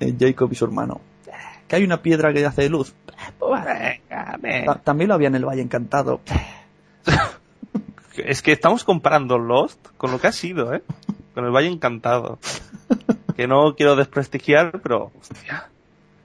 eh, 0.00 0.14
Jacob 0.18 0.48
y 0.50 0.56
su 0.56 0.64
hermano. 0.64 1.00
Que 1.68 1.76
hay 1.76 1.84
una 1.84 2.02
piedra 2.02 2.32
que 2.32 2.44
hace 2.44 2.68
luz. 2.68 2.92
Venga, 3.40 4.36
venga. 4.40 4.74
Ta- 4.74 4.80
También 4.82 5.08
lo 5.08 5.14
había 5.14 5.28
en 5.28 5.34
el 5.36 5.44
Valle 5.44 5.62
Encantado. 5.62 6.20
Es 8.16 8.40
que 8.40 8.52
estamos 8.52 8.82
comparando 8.84 9.36
Lost 9.38 9.88
con 9.98 10.10
lo 10.10 10.18
que 10.18 10.26
ha 10.28 10.32
sido, 10.32 10.72
¿eh? 10.74 10.82
Con 11.34 11.44
el 11.44 11.50
Valle 11.50 11.68
Encantado. 11.68 12.38
Que 13.36 13.46
no 13.46 13.74
quiero 13.76 13.94
desprestigiar, 13.94 14.80
pero, 14.82 15.12
hostia. 15.20 15.68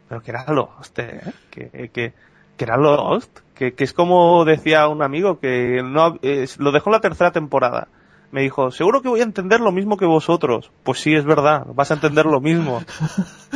Pero 0.08 0.22
que 0.22 0.32
era 0.32 0.46
Lost, 0.54 0.98
¿eh? 1.00 1.22
Que, 1.50 1.90
que, 1.94 2.14
que 2.56 2.64
era 2.64 2.78
Lost. 2.78 3.40
Que, 3.56 3.74
que 3.74 3.84
es 3.84 3.92
como 3.92 4.46
decía 4.46 4.88
un 4.88 5.04
amigo 5.04 5.40
que 5.40 5.82
no, 5.84 6.18
eh, 6.22 6.48
lo 6.60 6.72
dejó 6.72 6.90
en 6.90 6.94
la 6.94 7.02
tercera 7.02 7.32
temporada. 7.32 7.90
Me 8.32 8.42
dijo, 8.42 8.72
seguro 8.72 9.02
que 9.02 9.10
voy 9.10 9.20
a 9.20 9.24
entender 9.24 9.60
lo 9.60 9.72
mismo 9.74 9.98
que 9.98 10.06
vosotros. 10.06 10.72
Pues 10.84 11.00
sí, 11.00 11.14
es 11.14 11.26
verdad, 11.26 11.66
vas 11.76 11.92
a 11.92 11.96
entender 11.96 12.26
lo 12.26 12.40
mismo. 12.40 12.82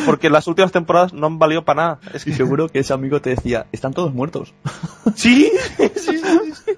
Porque 0.05 0.29
las 0.29 0.47
últimas 0.47 0.71
temporadas 0.73 1.13
no 1.13 1.27
han 1.27 1.39
valido 1.39 1.63
para 1.63 1.81
nada. 1.81 1.99
Es 2.13 2.27
Y 2.27 2.31
que 2.31 2.35
seguro 2.37 2.67
que 2.67 2.79
ese 2.79 2.91
amigo 2.93 3.21
te 3.21 3.29
decía, 3.31 3.67
están 3.71 3.93
todos 3.93 4.13
muertos. 4.13 4.53
Sí, 5.15 5.49
sí, 5.75 5.89
sí, 5.95 6.19
sí. 6.53 6.71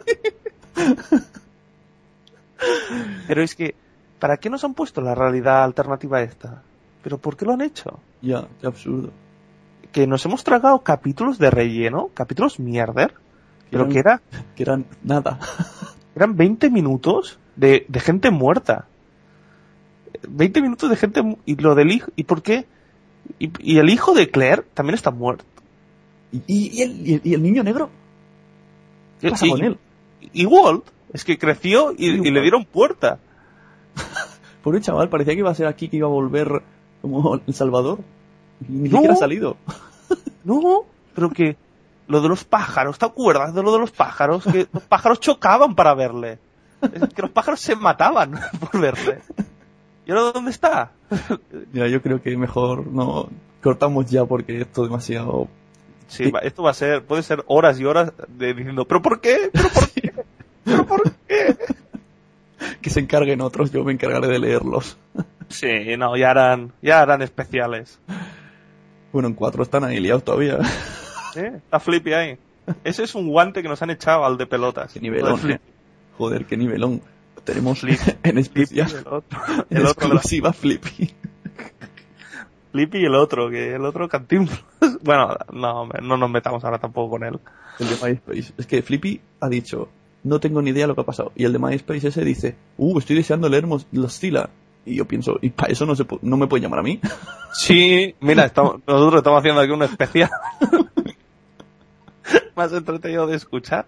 Pero 3.28 3.42
es 3.44 3.56
que, 3.56 3.76
¿para 4.20 4.38
qué 4.38 4.50
nos 4.50 4.64
han 4.64 4.74
puesto 4.74 5.02
la 5.02 5.16
realidad 5.16 5.64
alternativa 5.64 6.22
esta? 6.22 6.62
¿Pero 7.04 7.18
por 7.18 7.38
qué 7.38 7.46
lo 7.46 7.54
han 7.54 7.62
hecho? 7.62 8.00
ya, 8.22 8.48
qué 8.60 8.68
absurdo. 8.68 9.12
Que 9.92 10.06
nos 10.08 10.26
hemos 10.26 10.44
tragado 10.44 10.80
capítulos 10.84 11.38
de 11.40 11.50
relleno, 11.50 12.10
capítulos 12.14 12.60
mierder, 12.60 13.14
pero 13.72 13.84
Eran- 13.84 13.94
que 13.94 14.00
era, 14.00 14.22
Que 14.56 14.64
eran 14.64 14.86
nada. 15.04 15.40
eran 16.16 16.36
20 16.36 16.70
minutos 16.70 17.40
de, 17.58 17.86
de 17.90 18.00
gente 18.00 18.32
muerta. 18.32 18.86
20 20.28 20.62
minutos 20.62 20.90
de 20.90 20.96
gente 20.96 21.22
y 21.46 21.56
lo 21.58 21.76
del 21.76 21.92
hijo, 21.92 22.10
¿y 22.16 22.24
por 22.24 22.42
qué? 22.42 22.66
Y, 23.40 23.52
y 23.60 23.78
el 23.78 23.90
hijo 23.90 24.14
de 24.14 24.30
Claire 24.30 24.64
también 24.74 24.96
está 24.96 25.12
muerto. 25.12 25.44
¿Y, 26.32 26.42
y 26.48 26.82
el, 26.82 27.08
y 27.08 27.14
el- 27.16 27.22
y 27.24 27.34
el 27.34 27.44
niño 27.44 27.64
negro? 27.64 27.90
¿Qué 29.22 29.30
pasa 29.30 29.46
y, 29.46 29.50
con 29.50 29.64
él? 29.64 29.78
y 30.34 30.46
Walt, 30.46 30.86
es 31.14 31.24
que 31.26 31.38
creció 31.38 31.94
y, 31.98 32.18
le 32.32 32.42
dieron 32.42 32.66
puerta. 32.66 33.20
Pobre 34.64 34.82
chaval, 34.82 35.10
parecía 35.10 35.34
que 35.34 35.40
iba 35.40 35.52
a 35.52 35.56
ser 35.56 35.68
aquí, 35.68 35.88
que 35.90 35.98
iba 35.98 36.08
a 36.08 36.12
volver 36.12 36.62
como 37.02 37.40
El 37.46 37.54
Salvador. 37.54 38.00
Ni 38.68 38.90
No. 38.90 38.98
siquiera 38.98 39.14
ha 39.14 39.18
salido. 39.18 39.58
No, 40.44 40.86
pero 41.14 41.30
que 41.30 41.58
lo 42.08 42.22
de 42.22 42.30
los 42.30 42.46
pájaros, 42.46 42.98
¿te 42.98 43.06
acuerdas 43.06 43.54
de 43.54 43.62
lo 43.62 43.74
de 43.74 43.80
los 43.80 43.92
pájaros? 43.92 44.46
Que 44.46 44.66
los 44.74 44.84
pájaros 44.84 45.20
chocaban 45.20 45.76
para 45.76 45.94
verle. 45.94 46.40
Es 46.82 47.14
que 47.14 47.22
los 47.22 47.32
pájaros 47.32 47.60
se 47.60 47.76
mataban 47.76 48.40
por 48.60 48.80
verle. 48.80 49.20
¿Y 50.06 50.12
ahora 50.12 50.32
dónde 50.34 50.52
está? 50.52 50.92
Mira, 51.74 51.88
yo 51.88 52.02
creo 52.02 52.22
que 52.22 52.36
mejor 52.38 52.88
no 52.88 53.30
cortamos 53.62 54.10
ya 54.10 54.26
porque 54.26 54.62
esto 54.62 54.84
es 54.84 54.90
demasiado... 54.90 55.48
Sí, 56.08 56.32
esto 56.42 56.64
va 56.64 56.72
a 56.72 56.74
ser, 56.74 57.04
puede 57.04 57.22
ser 57.22 57.44
horas 57.48 57.80
y 57.80 57.86
horas 57.86 58.14
de 58.30 58.54
diciendo, 58.54 58.86
¿pero 58.86 59.02
por 59.02 59.20
qué? 59.20 59.52
¿Pero 59.52 59.70
por 59.70 59.92
qué? 59.94 60.14
¿Pero 60.64 60.86
por 60.86 61.12
qué? 61.28 61.58
Que 62.82 62.90
se 62.90 63.00
encarguen 63.00 63.42
otros, 63.42 63.72
yo 63.72 63.84
me 63.84 63.94
encargaré 63.94 64.28
de 64.28 64.40
leerlos. 64.40 64.98
Sí, 65.48 65.96
no, 65.98 66.18
ya 66.18 66.32
harán, 66.32 66.74
ya 66.82 67.02
harán 67.02 67.22
especiales. 67.22 68.00
Bueno, 69.12 69.28
en 69.28 69.36
cuatro 69.36 69.62
están 69.62 69.84
ahí 69.84 70.00
liados 70.00 70.24
todavía. 70.24 70.58
¿Sí? 71.34 71.42
Está 71.42 71.80
Flippy 71.80 72.14
ahí. 72.14 72.38
Ese 72.84 73.04
es 73.04 73.16
un 73.16 73.28
guante 73.30 73.62
que 73.62 73.70
nos 73.70 73.82
han 73.82 73.90
echado 73.90 74.26
al 74.26 74.38
de 74.38 74.46
pelotas. 74.46 74.92
Qué 74.94 75.00
nivelón, 75.00 75.52
eh. 75.52 75.60
Joder, 76.18 76.46
qué 76.46 76.58
nivelón. 76.58 77.02
Tenemos 77.44 77.80
Flip. 77.80 78.00
en 78.24 78.38
especial, 78.38 78.92
el 78.92 79.08
otro. 79.08 79.40
en 79.70 79.78
El 79.78 79.86
otro 79.86 80.08
exclusiva 80.08 80.54
Flippy. 80.54 81.14
Flippy 82.72 82.98
y 83.00 83.06
el 83.06 83.16
otro, 83.16 83.50
que 83.50 83.76
el 83.76 83.86
otro 83.86 84.08
Cantinflas. 84.08 84.64
Bueno, 85.04 85.36
no, 85.54 85.88
no 86.02 86.18
nos 86.18 86.30
metamos 86.30 86.64
ahora 86.64 86.80
tampoco 86.80 87.12
con 87.12 87.24
él. 87.24 87.40
El 87.80 87.88
de 87.88 87.96
MySpace. 87.96 88.54
Es 88.58 88.66
que 88.66 88.82
Flippy 88.82 89.22
ha 89.40 89.48
dicho, 89.48 89.90
no 90.24 90.40
tengo 90.40 90.62
ni 90.62 90.72
idea 90.72 90.84
de 90.84 90.88
lo 90.88 90.96
que 90.96 91.02
ha 91.02 91.06
pasado. 91.06 91.32
Y 91.36 91.46
el 91.46 91.54
de 91.54 91.60
MySpace 91.60 92.08
ese 92.08 92.26
dice, 92.26 92.56
uh, 92.78 92.98
estoy 92.98 93.16
deseando 93.16 93.48
leer 93.48 93.66
los 93.92 94.14
Stila. 94.14 94.50
Y 94.86 94.96
yo 94.96 95.06
pienso, 95.06 95.38
¿y 95.42 95.50
para 95.50 95.72
eso 95.72 95.86
no, 95.86 95.96
se 95.96 96.06
no 96.22 96.38
me 96.38 96.48
puede 96.48 96.64
llamar 96.64 96.80
a 96.80 96.84
mí? 96.84 97.00
Sí, 97.54 98.16
mira, 98.22 98.46
estamos, 98.46 98.82
nosotros 98.88 99.20
estamos 99.20 99.40
haciendo 99.40 99.62
aquí 99.62 99.72
un 99.72 99.84
especial 99.84 100.30
más 102.58 102.74
entretenido 102.74 103.28
de 103.28 103.36
escuchar, 103.38 103.86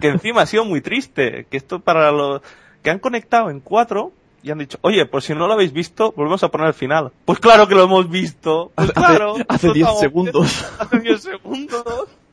que 0.00 0.08
encima 0.08 0.42
ha 0.42 0.46
sido 0.46 0.64
muy 0.64 0.80
triste, 0.80 1.46
que 1.50 1.56
esto 1.58 1.80
para 1.80 2.10
los 2.12 2.40
que 2.82 2.90
han 2.90 2.98
conectado 3.00 3.50
en 3.50 3.60
cuatro 3.60 4.12
y 4.42 4.50
han 4.50 4.58
dicho, 4.58 4.78
oye, 4.80 5.04
pues 5.06 5.24
si 5.24 5.34
no 5.34 5.46
lo 5.46 5.52
habéis 5.52 5.72
visto, 5.72 6.12
volvemos 6.16 6.42
a 6.42 6.48
poner 6.50 6.68
el 6.68 6.74
final. 6.74 7.12
Pues 7.24 7.38
claro 7.38 7.68
que 7.68 7.74
lo 7.74 7.84
hemos 7.84 8.08
visto, 8.08 8.72
pues 8.74 8.88
Hace- 8.90 8.94
claro. 8.94 9.34
hace 9.48 9.66
lo 9.68 9.72
10 9.74 9.82
estamos 9.86 10.00
segundos. 10.00 10.66
Hace 10.78 10.98
10 11.00 11.22
segundos. 11.22 11.84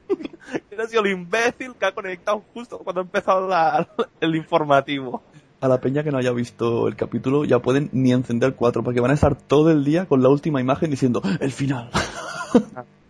Era 0.72 0.88
sido 0.88 1.04
el 1.04 1.12
imbécil 1.12 1.74
que 1.80 1.86
ha 1.86 1.92
conectado 1.92 2.42
justo 2.54 2.80
cuando 2.80 3.02
ha 3.02 3.04
empezado 3.04 3.48
la- 3.48 3.88
el 4.22 4.36
informativo. 4.36 5.22
A 5.62 5.68
la 5.68 5.82
peña 5.82 6.04
que 6.04 6.12
no 6.12 6.18
haya 6.18 6.32
visto 6.32 6.88
el 6.88 6.96
capítulo 6.96 7.44
ya 7.44 7.60
pueden 7.60 7.90
ni 7.92 8.12
encender 8.14 8.56
cuatro 8.56 8.82
porque 8.82 9.02
van 9.02 9.12
a 9.12 9.16
estar 9.16 9.36
todo 9.36 9.70
el 9.72 9.84
día 9.84 10.06
con 10.06 10.24
la 10.24 10.30
última 10.30 10.62
imagen 10.62 10.90
diciendo, 10.90 11.22
el 11.42 11.52
final. 11.52 11.90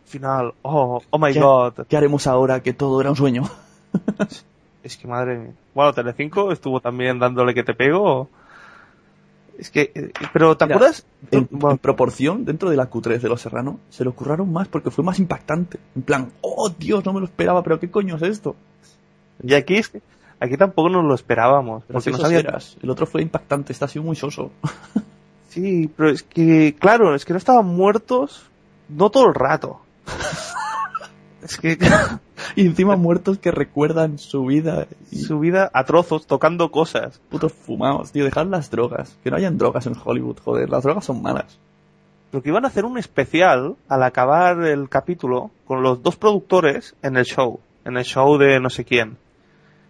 Final, 0.09 0.55
oh, 0.63 1.01
oh 1.11 1.19
my 1.19 1.31
¿Qué, 1.33 1.39
god. 1.39 1.73
¿Qué 1.87 1.95
haremos 1.95 2.25
ahora 2.25 2.61
que 2.63 2.73
todo 2.73 2.99
era 2.99 3.11
un 3.11 3.15
sueño? 3.15 3.43
Es 4.81 4.95
que 4.97 5.07
madre 5.07 5.37
mía. 5.37 5.53
Bueno, 5.75 5.93
Telecinco 5.93 6.53
estuvo 6.53 6.79
también 6.79 7.19
dándole 7.19 7.53
que 7.53 7.63
te 7.63 7.73
pego. 7.73 8.29
Es 9.57 9.69
que, 9.69 9.91
eh, 9.93 10.11
pero 10.31 10.55
¿te 10.55 10.65
Mira, 10.65 10.77
acuerdas? 10.77 11.05
En, 11.31 11.49
Bueno, 11.51 11.71
en 11.73 11.77
proporción, 11.79 12.45
dentro 12.45 12.69
de 12.69 12.77
la 12.77 12.89
Q3 12.89 13.19
de 13.19 13.27
Los 13.27 13.41
Serrano, 13.41 13.79
se 13.89 14.05
lo 14.05 14.13
curraron 14.13 14.51
más 14.53 14.69
porque 14.69 14.89
fue 14.89 15.03
más 15.03 15.19
impactante. 15.19 15.79
En 15.97 16.01
plan, 16.03 16.31
oh 16.41 16.69
Dios, 16.69 17.05
no 17.05 17.11
me 17.11 17.19
lo 17.19 17.25
esperaba, 17.25 17.61
pero 17.61 17.77
¿qué 17.79 17.91
coño 17.91 18.15
es 18.15 18.21
esto? 18.21 18.55
y 19.43 19.53
aquí 19.53 19.75
es 19.75 19.89
que, 19.89 20.01
aquí 20.39 20.55
tampoco 20.55 20.89
nos 20.89 21.03
lo 21.03 21.13
esperábamos. 21.13 21.83
Pero 21.85 21.99
Porque 21.99 22.11
si 22.11 22.17
no 22.17 22.17
sabía. 22.23 22.39
eras. 22.39 22.77
El 22.81 22.89
otro 22.89 23.05
fue 23.05 23.21
impactante, 23.21 23.73
está 23.73 23.85
ha 23.85 23.89
sido 23.89 24.05
muy 24.05 24.15
soso. 24.15 24.49
Sí, 25.49 25.89
pero 25.97 26.09
es 26.09 26.23
que, 26.23 26.73
claro, 26.79 27.15
es 27.15 27.25
que 27.25 27.33
no 27.33 27.37
estaban 27.37 27.65
muertos, 27.65 28.45
no 28.87 29.09
todo 29.09 29.27
el 29.27 29.35
rato. 29.35 29.81
Es 31.43 31.57
que 31.57 31.77
y 32.55 32.65
encima 32.65 32.95
muertos 32.95 33.37
que 33.37 33.51
recuerdan 33.51 34.17
su 34.17 34.45
vida 34.45 34.87
y 35.11 35.17
su 35.17 35.39
vida 35.39 35.69
a 35.73 35.83
trozos, 35.85 36.27
tocando 36.27 36.71
cosas. 36.71 37.19
putos 37.29 37.53
fumados, 37.53 38.11
tío, 38.11 38.25
dejar 38.25 38.47
las 38.47 38.69
drogas. 38.69 39.17
Que 39.23 39.31
no 39.31 39.37
hayan 39.37 39.57
drogas 39.57 39.85
en 39.87 39.95
Hollywood, 40.03 40.39
joder, 40.43 40.69
las 40.69 40.83
drogas 40.83 41.05
son 41.05 41.21
malas. 41.21 41.59
Pero 42.31 42.43
que 42.43 42.49
iban 42.49 42.65
a 42.65 42.67
hacer 42.67 42.85
un 42.85 42.97
especial 42.97 43.75
al 43.87 44.03
acabar 44.03 44.63
el 44.63 44.87
capítulo 44.89 45.51
con 45.65 45.81
los 45.81 46.03
dos 46.03 46.15
productores 46.15 46.95
en 47.01 47.17
el 47.17 47.25
show, 47.25 47.59
en 47.85 47.97
el 47.97 48.03
show 48.03 48.37
de 48.37 48.59
no 48.59 48.69
sé 48.69 48.85
quién. 48.85 49.17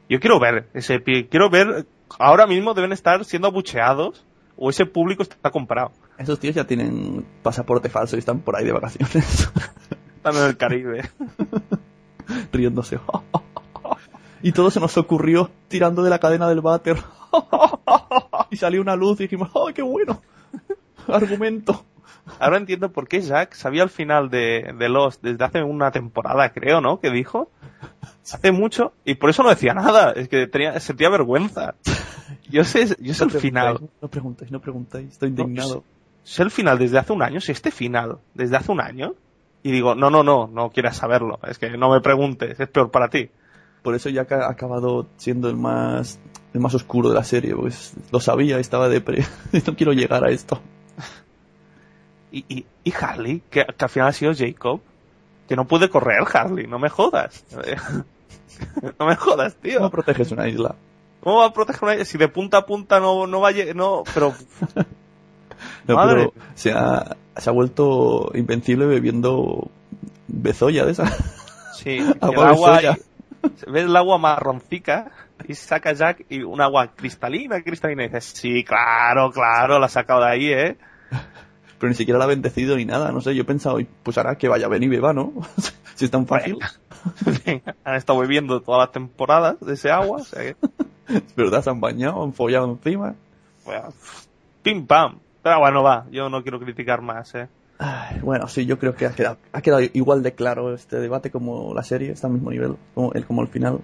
Yo 0.09 0.19
quiero 0.19 0.39
ver 0.39 0.67
ese 0.73 1.01
quiero 1.01 1.49
ver, 1.49 1.85
ahora 2.17 2.47
mismo 2.47 2.73
deben 2.73 2.93
estar 2.93 3.23
siendo 3.25 3.47
abucheados 3.49 4.25
o 4.57 4.69
ese 4.69 4.85
público 4.85 5.23
está 5.23 5.51
comprado. 5.51 5.91
Esos 6.17 6.39
tíos 6.39 6.55
ya 6.55 6.65
tienen 6.65 7.25
pasaporte 7.41 7.89
falso 7.89 8.15
y 8.15 8.19
están 8.19 8.39
por 8.39 8.57
ahí 8.57 8.65
de 8.65 8.73
vacaciones, 8.73 9.49
Están 10.19 10.35
en 10.35 10.43
el 10.49 10.57
Caribe. 10.57 11.09
riéndose. 12.51 12.99
y 14.43 14.51
todo 14.51 14.69
se 14.69 14.81
nos 14.81 14.97
ocurrió 14.97 15.49
tirando 15.69 16.03
de 16.03 16.09
la 16.09 16.19
cadena 16.19 16.49
del 16.49 16.59
váter. 16.59 16.97
y 18.49 18.57
salió 18.57 18.81
una 18.81 18.97
luz 18.97 19.21
y 19.21 19.23
dijimos, 19.23 19.49
¡ay, 19.55 19.73
qué 19.73 19.81
bueno! 19.81 20.21
Argumento. 21.07 21.85
Ahora 22.37 22.57
entiendo 22.57 22.91
por 22.91 23.07
qué 23.07 23.21
Jack 23.21 23.53
sabía 23.53 23.81
el 23.81 23.89
final 23.89 24.29
de, 24.29 24.75
de 24.77 24.89
Lost 24.89 25.23
desde 25.23 25.45
hace 25.45 25.63
una 25.63 25.89
temporada, 25.91 26.51
creo, 26.51 26.81
¿no? 26.81 26.99
Que 26.99 27.11
dijo. 27.11 27.49
Hace 28.29 28.51
mucho. 28.51 28.91
Y 29.05 29.15
por 29.15 29.29
eso 29.29 29.41
no 29.41 29.49
decía 29.49 29.73
nada. 29.73 30.11
Es 30.11 30.27
que 30.27 30.47
tenía, 30.47 30.77
sentía 30.81 31.09
vergüenza. 31.09 31.75
Yo 32.49 32.65
sé, 32.65 32.93
yo 32.99 33.13
sé 33.13 33.25
No 33.25 33.31
el 33.31 33.39
final. 33.39 33.89
No 34.01 34.09
preguntéis, 34.09 34.51
no 34.51 34.59
preguntéis, 34.59 35.11
estoy 35.13 35.31
No, 35.31 35.43
indignado. 35.43 35.85
sé 36.23 36.43
el 36.43 36.51
final 36.51 36.77
desde 36.77 36.97
hace 36.99 37.13
un 37.13 37.23
año, 37.23 37.39
si 37.39 37.53
este 37.53 37.71
final 37.71 38.19
desde 38.33 38.57
hace 38.57 38.71
un 38.71 38.81
año, 38.81 39.15
y 39.63 39.71
digo, 39.71 39.95
no, 39.95 40.09
no, 40.09 40.23
no, 40.23 40.47
no 40.47 40.69
quieras 40.69 40.97
saberlo, 40.97 41.39
es 41.47 41.57
que 41.57 41.69
no 41.77 41.91
me 41.91 42.01
preguntes, 42.01 42.59
es 42.59 42.67
peor 42.69 42.91
para 42.91 43.09
ti. 43.09 43.29
Por 43.83 43.95
eso 43.95 44.09
ya 44.09 44.27
ha 44.29 44.49
acabado 44.49 45.07
siendo 45.17 45.49
el 45.49 45.55
más 45.55 46.19
el 46.53 46.59
más 46.59 46.73
oscuro 46.73 47.09
de 47.09 47.15
la 47.15 47.23
serie, 47.23 47.55
pues 47.55 47.93
lo 48.11 48.19
sabía, 48.19 48.59
estaba 48.59 48.89
depre. 48.89 49.25
no 49.67 49.75
quiero 49.75 49.93
llegar 49.93 50.23
a 50.23 50.29
esto. 50.29 50.59
Y, 52.31 52.45
y, 52.47 52.65
y 52.83 52.93
Harley, 52.93 53.41
que, 53.49 53.65
que 53.65 53.85
al 53.85 53.89
final 53.89 54.09
ha 54.09 54.13
sido 54.13 54.35
Jacob, 54.35 54.81
Que 55.47 55.55
no 55.55 55.65
puede 55.65 55.89
correr, 55.89 56.19
Harley, 56.31 56.67
no 56.67 56.77
me 56.77 56.87
jodas. 56.87 57.43
no 58.99 59.07
me 59.07 59.15
jodas, 59.15 59.55
tío. 59.55 59.79
¿Cómo 59.79 59.89
proteges 59.89 60.31
una 60.31 60.47
isla? 60.47 60.75
¿Cómo 61.21 61.37
va 61.37 61.47
a 61.47 61.53
proteger 61.53 61.83
una 61.83 62.05
Si 62.05 62.19
de 62.19 62.27
punta 62.27 62.57
a 62.59 62.65
punta 62.67 62.99
no, 62.99 63.25
no 63.25 63.41
va 63.41 63.49
a 63.49 63.73
No, 63.73 64.03
pero. 64.13 64.35
No, 65.87 65.95
Madre. 65.95 66.31
pero 66.33 66.45
se 66.55 66.71
ha, 66.71 67.17
se 67.37 67.49
ha 67.49 67.53
vuelto 67.53 68.31
invencible 68.35 68.85
bebiendo 68.85 69.69
bezoya 70.27 70.85
de 70.85 70.91
esa. 70.91 71.05
Sí, 71.73 71.99
Agua 72.21 72.43
el 72.45 72.55
agua. 72.55 72.75
soya. 72.75 72.97
Ves 73.67 73.85
el 73.85 73.95
agua 73.95 74.17
marroncica 74.17 75.11
y 75.47 75.55
saca 75.55 75.93
Jack 75.93 76.25
y 76.29 76.43
un 76.43 76.59
agua 76.61 76.87
cristalina, 76.95 77.61
cristalina. 77.61 78.03
Y 78.03 78.07
dices, 78.07 78.25
sí, 78.25 78.63
claro, 78.63 79.31
claro, 79.31 79.79
la 79.79 79.85
ha 79.85 79.89
sacado 79.89 80.21
de 80.21 80.29
ahí, 80.29 80.51
¿eh? 80.51 80.77
Pero 81.79 81.89
ni 81.89 81.95
siquiera 81.95 82.17
la 82.17 82.25
ha 82.25 82.27
bendecido 82.27 82.75
ni 82.75 82.83
nada, 82.83 83.13
no 83.13 83.21
sé, 83.21 83.33
yo 83.33 83.43
he 83.43 83.45
pensado, 83.45 83.79
pues 84.03 84.17
hará 84.17 84.37
que 84.37 84.49
vaya, 84.49 84.67
ven 84.67 84.83
y 84.83 84.89
beba, 84.89 85.13
¿no? 85.13 85.31
si 85.95 86.03
es 86.05 86.11
tan 86.11 86.27
fácil. 86.27 86.57
Han 87.85 87.95
estado 87.95 88.19
bebiendo 88.19 88.61
todas 88.61 88.87
las 88.87 88.91
temporadas 88.91 89.55
de 89.61 89.73
ese 89.75 89.89
agua, 89.89 90.17
o 90.17 90.23
sea 90.25 90.41
que. 90.41 90.55
Es 91.07 91.35
verdad, 91.35 91.63
se 91.63 91.69
han 91.69 91.79
bañado, 91.79 92.21
han 92.21 92.33
follado 92.33 92.69
encima. 92.69 93.15
Bueno, 93.63 93.93
pim 94.61 94.85
pam. 94.85 95.19
Pero 95.41 95.59
bueno, 95.59 95.83
va, 95.83 96.05
yo 96.11 96.29
no 96.29 96.41
quiero 96.43 96.59
criticar 96.59 97.01
más, 97.01 97.33
¿eh? 97.35 97.47
Ay, 97.77 98.19
bueno, 98.21 98.47
sí, 98.47 98.65
yo 98.65 98.77
creo 98.77 98.93
que 98.93 99.05
ha 99.05 99.11
quedado, 99.11 99.37
ha 99.53 99.61
quedado 99.61 99.81
igual 99.93 100.21
de 100.21 100.33
claro 100.33 100.73
este 100.73 100.97
debate 100.97 101.31
como 101.31 101.73
la 101.73 101.83
serie, 101.83 102.11
está 102.11 102.27
al 102.27 102.33
mismo 102.33 102.51
nivel, 102.51 102.75
como 102.93 103.13
el, 103.13 103.25
como 103.25 103.41
el 103.41 103.47
final. 103.47 103.79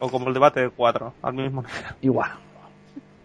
O 0.00 0.08
como 0.10 0.26
el 0.28 0.34
debate 0.34 0.60
de 0.60 0.70
cuatro, 0.70 1.14
al 1.22 1.34
mismo 1.34 1.62
nivel. 1.62 1.84
Igual. 2.02 2.30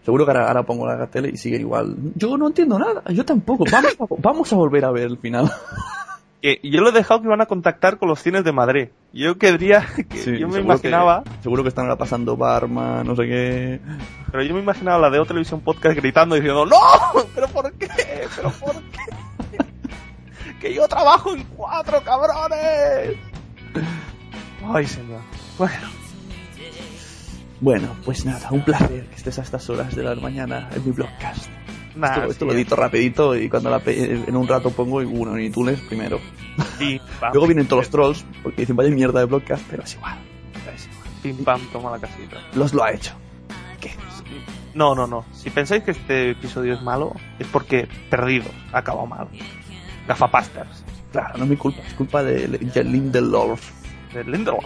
Seguro 0.04 0.24
que 0.24 0.32
ahora, 0.32 0.48
ahora 0.48 0.62
pongo 0.62 0.86
la 0.86 1.06
tele 1.06 1.30
y 1.32 1.36
sigue 1.38 1.56
igual. 1.56 1.96
Yo 2.14 2.36
no 2.36 2.48
entiendo 2.48 2.78
nada, 2.78 3.02
yo 3.10 3.24
tampoco. 3.24 3.64
Vamos 3.72 3.96
a, 3.98 4.04
vamos 4.18 4.52
a 4.52 4.56
volver 4.56 4.84
a 4.84 4.90
ver 4.90 5.04
el 5.04 5.16
final. 5.16 5.50
Que 6.44 6.60
yo 6.62 6.82
lo 6.82 6.90
he 6.90 6.92
dejado 6.92 7.20
que 7.22 7.26
iban 7.26 7.40
a 7.40 7.46
contactar 7.46 7.96
con 7.96 8.06
los 8.06 8.20
cines 8.20 8.44
de 8.44 8.52
Madrid. 8.52 8.88
Yo 9.14 9.38
querría 9.38 9.86
que 10.10 10.18
Sí, 10.18 10.38
yo 10.38 10.46
me 10.48 10.56
seguro 10.56 10.74
imaginaba, 10.74 11.22
Que, 11.24 11.42
seguro 11.42 11.62
que 11.62 11.70
están 11.70 11.86
ahora 11.86 11.96
pasando 11.96 12.36
Barma, 12.36 13.02
no 13.02 13.16
sé 13.16 13.22
qué. 13.22 13.80
pero 14.30 14.42
yo 14.42 14.52
me 14.54 14.60
imaginaba 14.60 14.98
la 14.98 15.08
de 15.08 15.20
O 15.20 15.24
Televisión 15.24 15.62
Podcast 15.62 15.96
gritando 15.96 16.34
diciendo 16.34 16.66
¡No! 16.66 16.76
¿Pero 17.34 17.48
por 17.48 17.72
qué? 17.72 17.88
¿Pero 18.36 18.50
por 18.60 18.74
qué? 18.74 19.64
¡Que 20.60 20.74
yo 20.74 20.86
trabajo 20.86 21.34
en 21.34 21.44
cuatro, 21.44 22.02
cabrones! 22.02 23.16
Ay, 24.66 24.86
señor. 24.86 25.20
Bueno, 25.56 25.74
Bueno, 27.60 27.96
pues 28.04 28.26
nada, 28.26 28.48
un 28.50 28.62
placer 28.66 29.06
que 29.06 29.14
estés 29.16 29.38
a 29.38 29.42
estas 29.42 29.70
horas 29.70 29.96
de 29.96 30.02
la 30.02 30.14
mañana 30.16 30.68
en 30.76 30.84
mi 30.84 30.90
blogcast. 30.92 31.48
Nada. 31.96 32.14
esto 32.16 32.30
esto 32.32 32.44
sí, 32.44 32.50
lo 32.50 32.52
edito 32.56 32.76
rapidito 32.76 33.36
y 33.36 33.48
cuando 33.48 33.70
la 33.70 33.78
pe- 33.80 34.24
en 34.26 34.36
un 34.36 34.46
rato 34.48 34.70
pongo 34.70 34.96
uno 34.96 35.36
en 35.36 35.42
iTunes 35.44 35.80
primero. 35.82 36.18
pam, 36.68 36.98
Luego 37.32 37.46
vienen 37.46 37.66
todos 37.66 37.82
los 37.84 37.90
trolls 37.90 38.24
porque 38.42 38.62
dicen 38.62 38.76
vaya 38.76 38.90
mierda 38.90 39.20
de 39.20 39.26
blogcast, 39.26 39.64
pero 39.70 39.82
es 39.84 39.94
igual. 39.94 40.18
es 40.74 40.86
igual. 40.86 41.08
Pim 41.22 41.44
pam, 41.44 41.60
toma 41.72 41.90
la 41.90 41.98
casita. 41.98 42.36
Los 42.54 42.72
lo 42.74 42.84
ha 42.84 42.92
hecho. 42.92 43.14
No, 44.74 44.92
no, 44.94 45.06
no. 45.06 45.24
Si 45.32 45.50
pensáis 45.50 45.84
que 45.84 45.92
este 45.92 46.30
episodio 46.30 46.74
es 46.74 46.82
malo, 46.82 47.14
es 47.38 47.46
porque 47.46 47.86
perdido, 48.10 48.46
ha 48.72 48.78
acabado 48.78 49.06
mal. 49.06 49.28
Gafapasters. 50.08 50.84
Claro, 51.12 51.38
no 51.38 51.44
es 51.44 51.50
mi 51.50 51.56
culpa, 51.56 51.80
es 51.86 51.94
culpa 51.94 52.24
de 52.24 52.48
de 52.48 52.82
Lindelof. 52.84 53.60
De 54.12 54.24
Lindelof. 54.24 54.64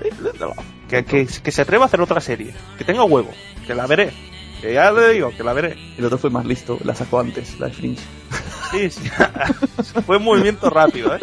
Sí, 0.00 0.08
Lindelof. 0.22 0.56
Que, 0.88 1.04
que, 1.04 1.26
que 1.26 1.52
se 1.52 1.60
atreva 1.62 1.84
a 1.84 1.86
hacer 1.86 2.00
otra 2.00 2.20
serie. 2.22 2.54
Que 2.78 2.84
tenga 2.84 3.04
huevo. 3.04 3.30
Que 3.66 3.74
la 3.74 3.86
veré. 3.86 4.10
Que 4.62 4.72
ya 4.72 4.92
le 4.92 5.12
digo, 5.12 5.32
que 5.36 5.42
la 5.42 5.52
veré. 5.52 5.76
El 5.98 6.04
otro 6.04 6.18
fue 6.18 6.30
más 6.30 6.46
listo, 6.46 6.78
la 6.84 6.94
sacó 6.94 7.18
antes, 7.20 7.58
la 7.58 7.66
de 7.66 7.72
Fringe. 7.72 8.02
Sí, 8.70 8.88
sí. 8.90 9.10
Fue 10.06 10.16
un 10.16 10.24
movimiento 10.24 10.70
rápido, 10.70 11.14
¿eh? 11.14 11.20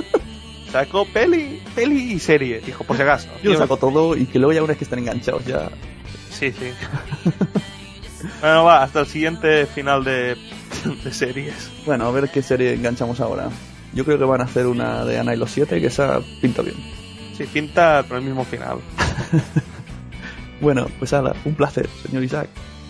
Sacó 0.71 1.05
peli, 1.05 1.63
peli 1.73 2.13
y 2.13 2.19
serie. 2.19 2.59
Dijo, 2.59 2.83
por 2.83 2.95
si 2.95 3.01
acaso. 3.01 3.29
Yo 3.41 3.53
lo 3.53 3.57
saco 3.57 3.77
todo 3.77 4.15
y 4.15 4.25
que 4.25 4.37
luego 4.37 4.53
ya 4.53 4.59
una 4.59 4.67
vez 4.67 4.77
que 4.77 4.83
están 4.83 4.99
enganchados 4.99 5.43
ya. 5.45 5.69
Sí, 6.29 6.51
sí. 6.51 6.71
bueno, 8.41 8.65
va, 8.65 8.83
hasta 8.83 8.99
el 8.99 9.07
siguiente 9.07 9.65
final 9.65 10.03
de, 10.03 10.35
de 11.03 11.13
series. 11.13 11.71
Bueno, 11.85 12.05
a 12.05 12.11
ver 12.11 12.29
qué 12.29 12.43
serie 12.43 12.73
enganchamos 12.73 13.19
ahora. 13.19 13.49
Yo 13.93 14.05
creo 14.05 14.19
que 14.19 14.25
van 14.25 14.41
a 14.41 14.43
hacer 14.43 14.67
una 14.67 15.05
de 15.05 15.17
Ana 15.17 15.33
y 15.33 15.37
los 15.37 15.49
siete, 15.49 15.81
que 15.81 15.87
esa 15.87 16.19
pinta 16.41 16.61
bien. 16.61 16.75
Sí, 17.35 17.45
pinta 17.45 18.03
con 18.07 18.17
el 18.17 18.23
mismo 18.23 18.43
final. 18.43 18.79
Bueno, 20.61 20.87
pues 20.99 21.13
ala, 21.13 21.33
un 21.45 21.55
placer, 21.55 21.87
señor 22.05 22.23
Isaac. 22.23 22.49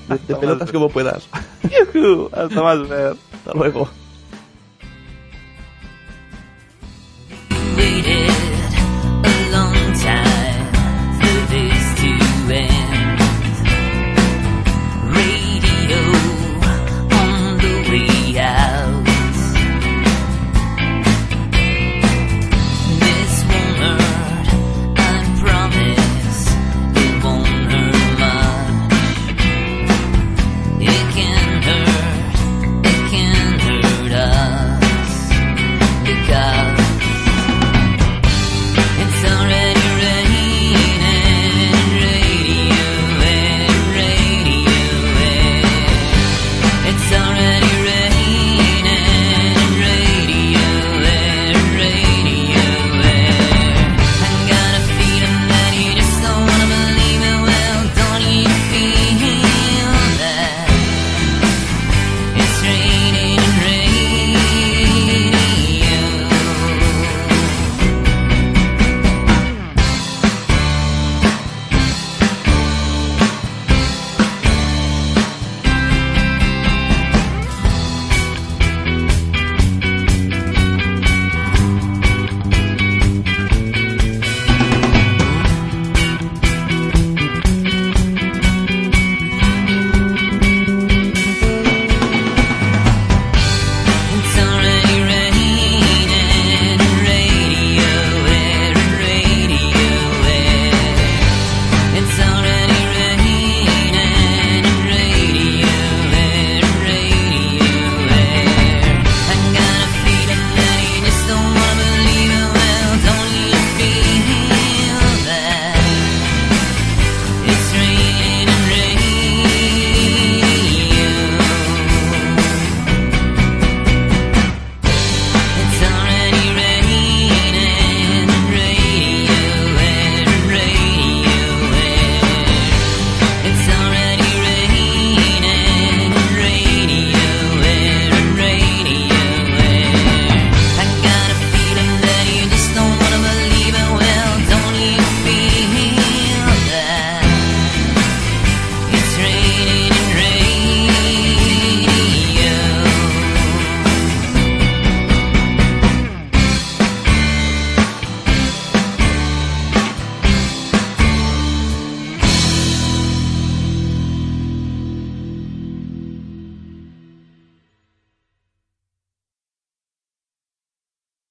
De, 0.09 0.35
pelotas 0.35 0.71
como 0.71 0.89
puedas. 0.89 1.27
Hasta 2.33 2.61
más 2.61 2.87
ver. 2.89 3.15
Hasta 3.33 3.53
luego. 3.53 3.89